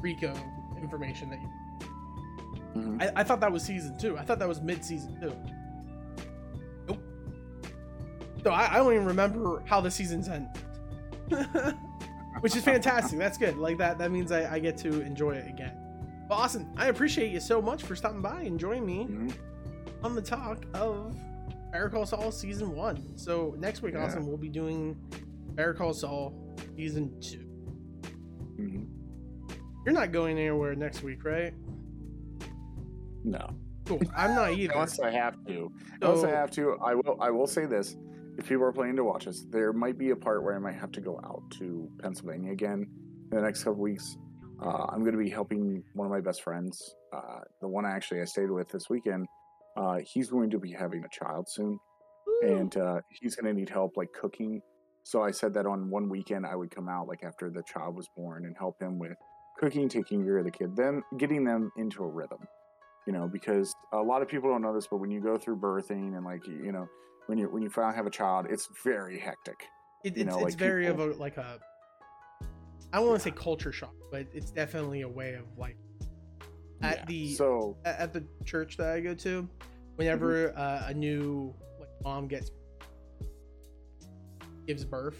[0.00, 0.34] Rico
[0.80, 1.48] information that you,
[2.74, 3.02] Mhm.
[3.02, 4.16] I, I thought that was season two.
[4.18, 5.34] I thought that was mid season two.
[6.88, 7.02] Nope.
[8.42, 10.48] So I, I don't even remember how the seasons end.
[12.40, 13.18] Which is fantastic.
[13.18, 13.56] That's good.
[13.58, 15.72] Like that that means I, I get to enjoy it again.
[16.28, 19.34] But Austin, I appreciate you so much for stopping by and joining me Mhm.
[20.02, 21.14] on the talk of
[21.70, 23.16] Better Call Saul season one.
[23.16, 24.04] So next week, Yeah.
[24.04, 24.96] Austin, we'll be doing
[25.54, 26.34] Better Call Saul
[26.76, 27.46] season two.
[28.58, 28.86] Mhm.
[29.84, 31.52] You're not going anywhere next week, right?
[33.24, 33.48] No.
[33.86, 34.00] Cool.
[34.16, 34.72] I'm not either.
[34.72, 35.72] Unless I have to.
[36.00, 37.16] Unless I have to, I will.
[37.20, 37.96] I will say this:
[38.38, 40.74] if people are planning to watch us, there might be a part where I might
[40.74, 42.86] have to go out to Pennsylvania again
[43.30, 44.16] in the next couple weeks.
[44.60, 47.90] Uh, I'm going to be helping one of my best friends, uh, the one I
[47.90, 49.26] actually I stayed with this weekend.
[49.76, 51.78] Uh, he's going to be having a child soon,
[52.26, 52.56] Woo.
[52.56, 54.60] and uh, he's going to need help like cooking.
[55.02, 57.96] So I said that on one weekend I would come out like after the child
[57.96, 59.16] was born and help him with
[59.58, 62.38] cooking, taking care of the kid, then getting them into a rhythm.
[63.06, 65.56] You know, because a lot of people don't know this, but when you go through
[65.56, 66.88] birthing and like you know,
[67.26, 69.66] when you when you finally have a child, it's very hectic.
[70.04, 71.58] It, you it's know, it's like very people- of a like a
[72.92, 75.76] I don't want to say culture shock, but it's definitely a way of like
[76.82, 77.04] at Yeah.
[77.06, 79.48] the so at, the church that I go to,
[79.96, 80.58] whenever Mm-hmm.
[80.60, 82.50] uh, a new like mom gets
[84.66, 85.16] gives birth,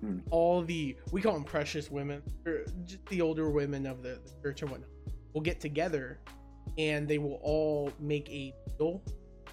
[0.00, 0.20] Hmm.
[0.30, 4.32] all the we call them precious women, or just the older women of the, the
[4.42, 4.88] church and whatnot,
[5.34, 6.20] will get together,
[6.78, 9.02] and they will all make a meal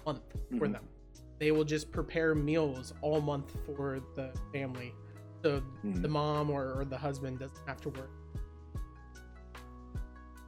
[0.06, 0.22] month
[0.58, 0.72] for Mhm.
[0.72, 0.84] them.
[1.38, 4.94] They will just prepare meals all month for the family,
[5.42, 6.00] so Mhm.
[6.00, 8.10] the mom or, or the husband doesn't have to work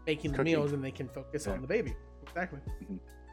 [0.07, 1.53] making the meals and they can focus Yeah.
[1.53, 1.95] on the baby.
[2.23, 2.61] Exactly.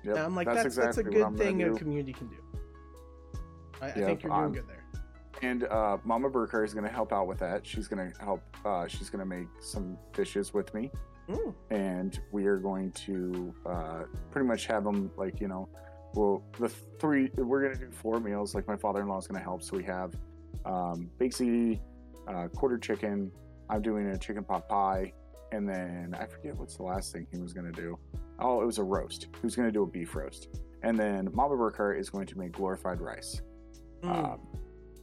[0.03, 2.35] yep, and I'm like, that's that's, exactly a good thing a community can do.
[3.81, 4.83] I, I think you're doing I'm- good there.
[5.41, 7.65] and uh, Mama Burkhardt is going to help out with that.
[7.65, 8.41] She's going to help.
[8.65, 10.91] Uh, she's going to make some dishes with me.
[11.29, 11.55] Mm.
[11.71, 15.67] and we are going to uh, pretty much have them like you know
[16.13, 18.53] well the three we're going to do four meals.
[18.53, 19.63] Like my father-in-law is going to help.
[19.63, 20.13] So we have
[20.65, 21.79] um, baked ziti,
[22.27, 23.31] uh, quarter chicken.
[23.69, 25.13] I'm doing a chicken pot pie.
[25.51, 27.97] And then i forget what's the last thing he was going to do.
[28.39, 29.27] Oh it was a roast.
[29.33, 30.49] He was going to do a beef roast.
[30.83, 33.41] And then mama burkhardt is going to make glorified rice.
[34.03, 34.25] Mm.
[34.33, 34.39] um,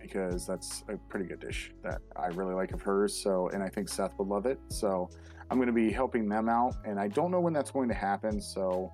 [0.03, 3.15] because that's a pretty good dish that I really like of hers.
[3.15, 4.59] So, and I think Seth would love it.
[4.69, 5.09] So,
[5.51, 7.95] I'm going to be helping them out, and I don't know when that's going to
[7.95, 8.41] happen.
[8.41, 8.91] So,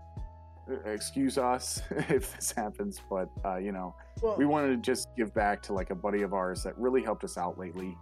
[0.71, 5.09] uh, excuse us if this happens, but uh, you know, well, we wanted to just
[5.17, 7.97] give back to like a buddy of ours that really helped us out lately.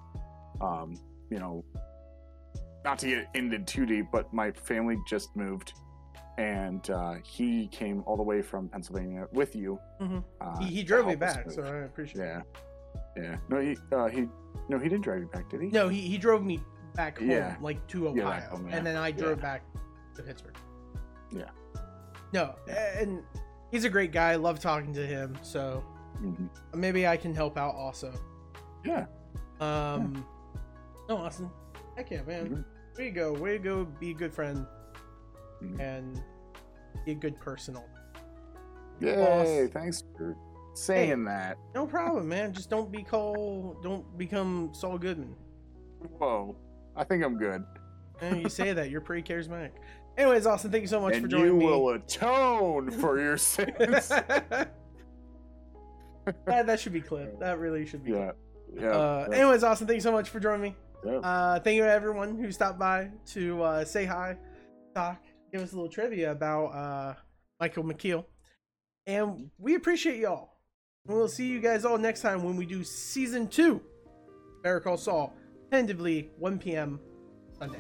[0.61, 0.99] um,
[1.31, 1.65] you know,
[2.85, 5.75] not to get into too deep, but my family just moved,
[6.39, 9.79] and uh, he came all the way from Pennsylvania with you.
[10.01, 10.25] Mhm.
[10.41, 11.63] Uh, he, he drove me back, so.
[11.63, 12.43] I appreciate it.
[13.17, 13.37] Yeah, yeah.
[13.49, 14.29] No, he uh, he
[14.69, 15.69] no, he didn't drive you back, did he?
[15.69, 16.61] No, he, he drove me
[16.95, 17.57] back home, Yeah.
[17.61, 18.77] like to Yeah, Ohio, back home, yeah.
[18.77, 19.43] and then I drove Yeah.
[19.43, 19.62] back
[20.14, 20.57] to Pittsburgh.
[21.31, 21.51] Yeah.
[22.33, 22.55] No,
[22.99, 23.23] and
[23.71, 24.33] he's a great guy.
[24.33, 25.37] I Love talking to him.
[25.43, 25.85] So
[26.21, 26.49] Mhm.
[26.75, 28.12] maybe I can help out also.
[28.85, 29.07] Yeah.
[29.61, 30.27] Um.
[31.09, 31.51] No, Austin.
[31.97, 32.49] Heck yeah, man.
[32.49, 32.99] Mhm.
[32.99, 33.33] Way to go.
[33.35, 33.85] Way to go.
[33.85, 34.67] Be a good friend
[35.62, 35.81] Mhm.
[35.81, 36.23] and
[37.05, 37.77] be a good person.
[39.01, 39.69] Yay!
[39.73, 40.35] Thanks for
[40.77, 41.59] saying that.
[41.74, 42.53] No problem, man.
[42.53, 43.77] Just don't be Cole.
[43.83, 45.35] Don't become Saul Goodman.
[46.18, 46.57] Whoa,
[46.95, 47.64] I think I'm good.
[48.20, 49.72] And you say that you're pretty charismatic.
[50.16, 51.64] Anyways, Austin, thank you so much for joining you me.
[51.66, 54.09] You will atone for your sins.
[54.09, 54.70] that,
[56.47, 57.41] that should be clipped.
[57.41, 58.12] That really should be.
[58.12, 58.33] yeah.
[58.74, 58.89] Yeah.
[58.91, 60.74] Uh, yeah, anyways, Austin, thank you so much for joining me.
[61.05, 61.18] yeah.
[61.18, 64.37] Uh, thank you to everyone who stopped by to uh, say hi,
[64.95, 65.22] talk,
[65.53, 67.14] give us a little trivia about uh,
[67.61, 68.24] Michael McKean.
[69.07, 70.56] And we appreciate y'all.
[71.07, 73.81] We'll see you guys all next time when we do season two.
[74.63, 75.37] Better Call Saul,
[75.71, 76.99] tentatively 1 p.m.
[77.59, 77.79] Sunday.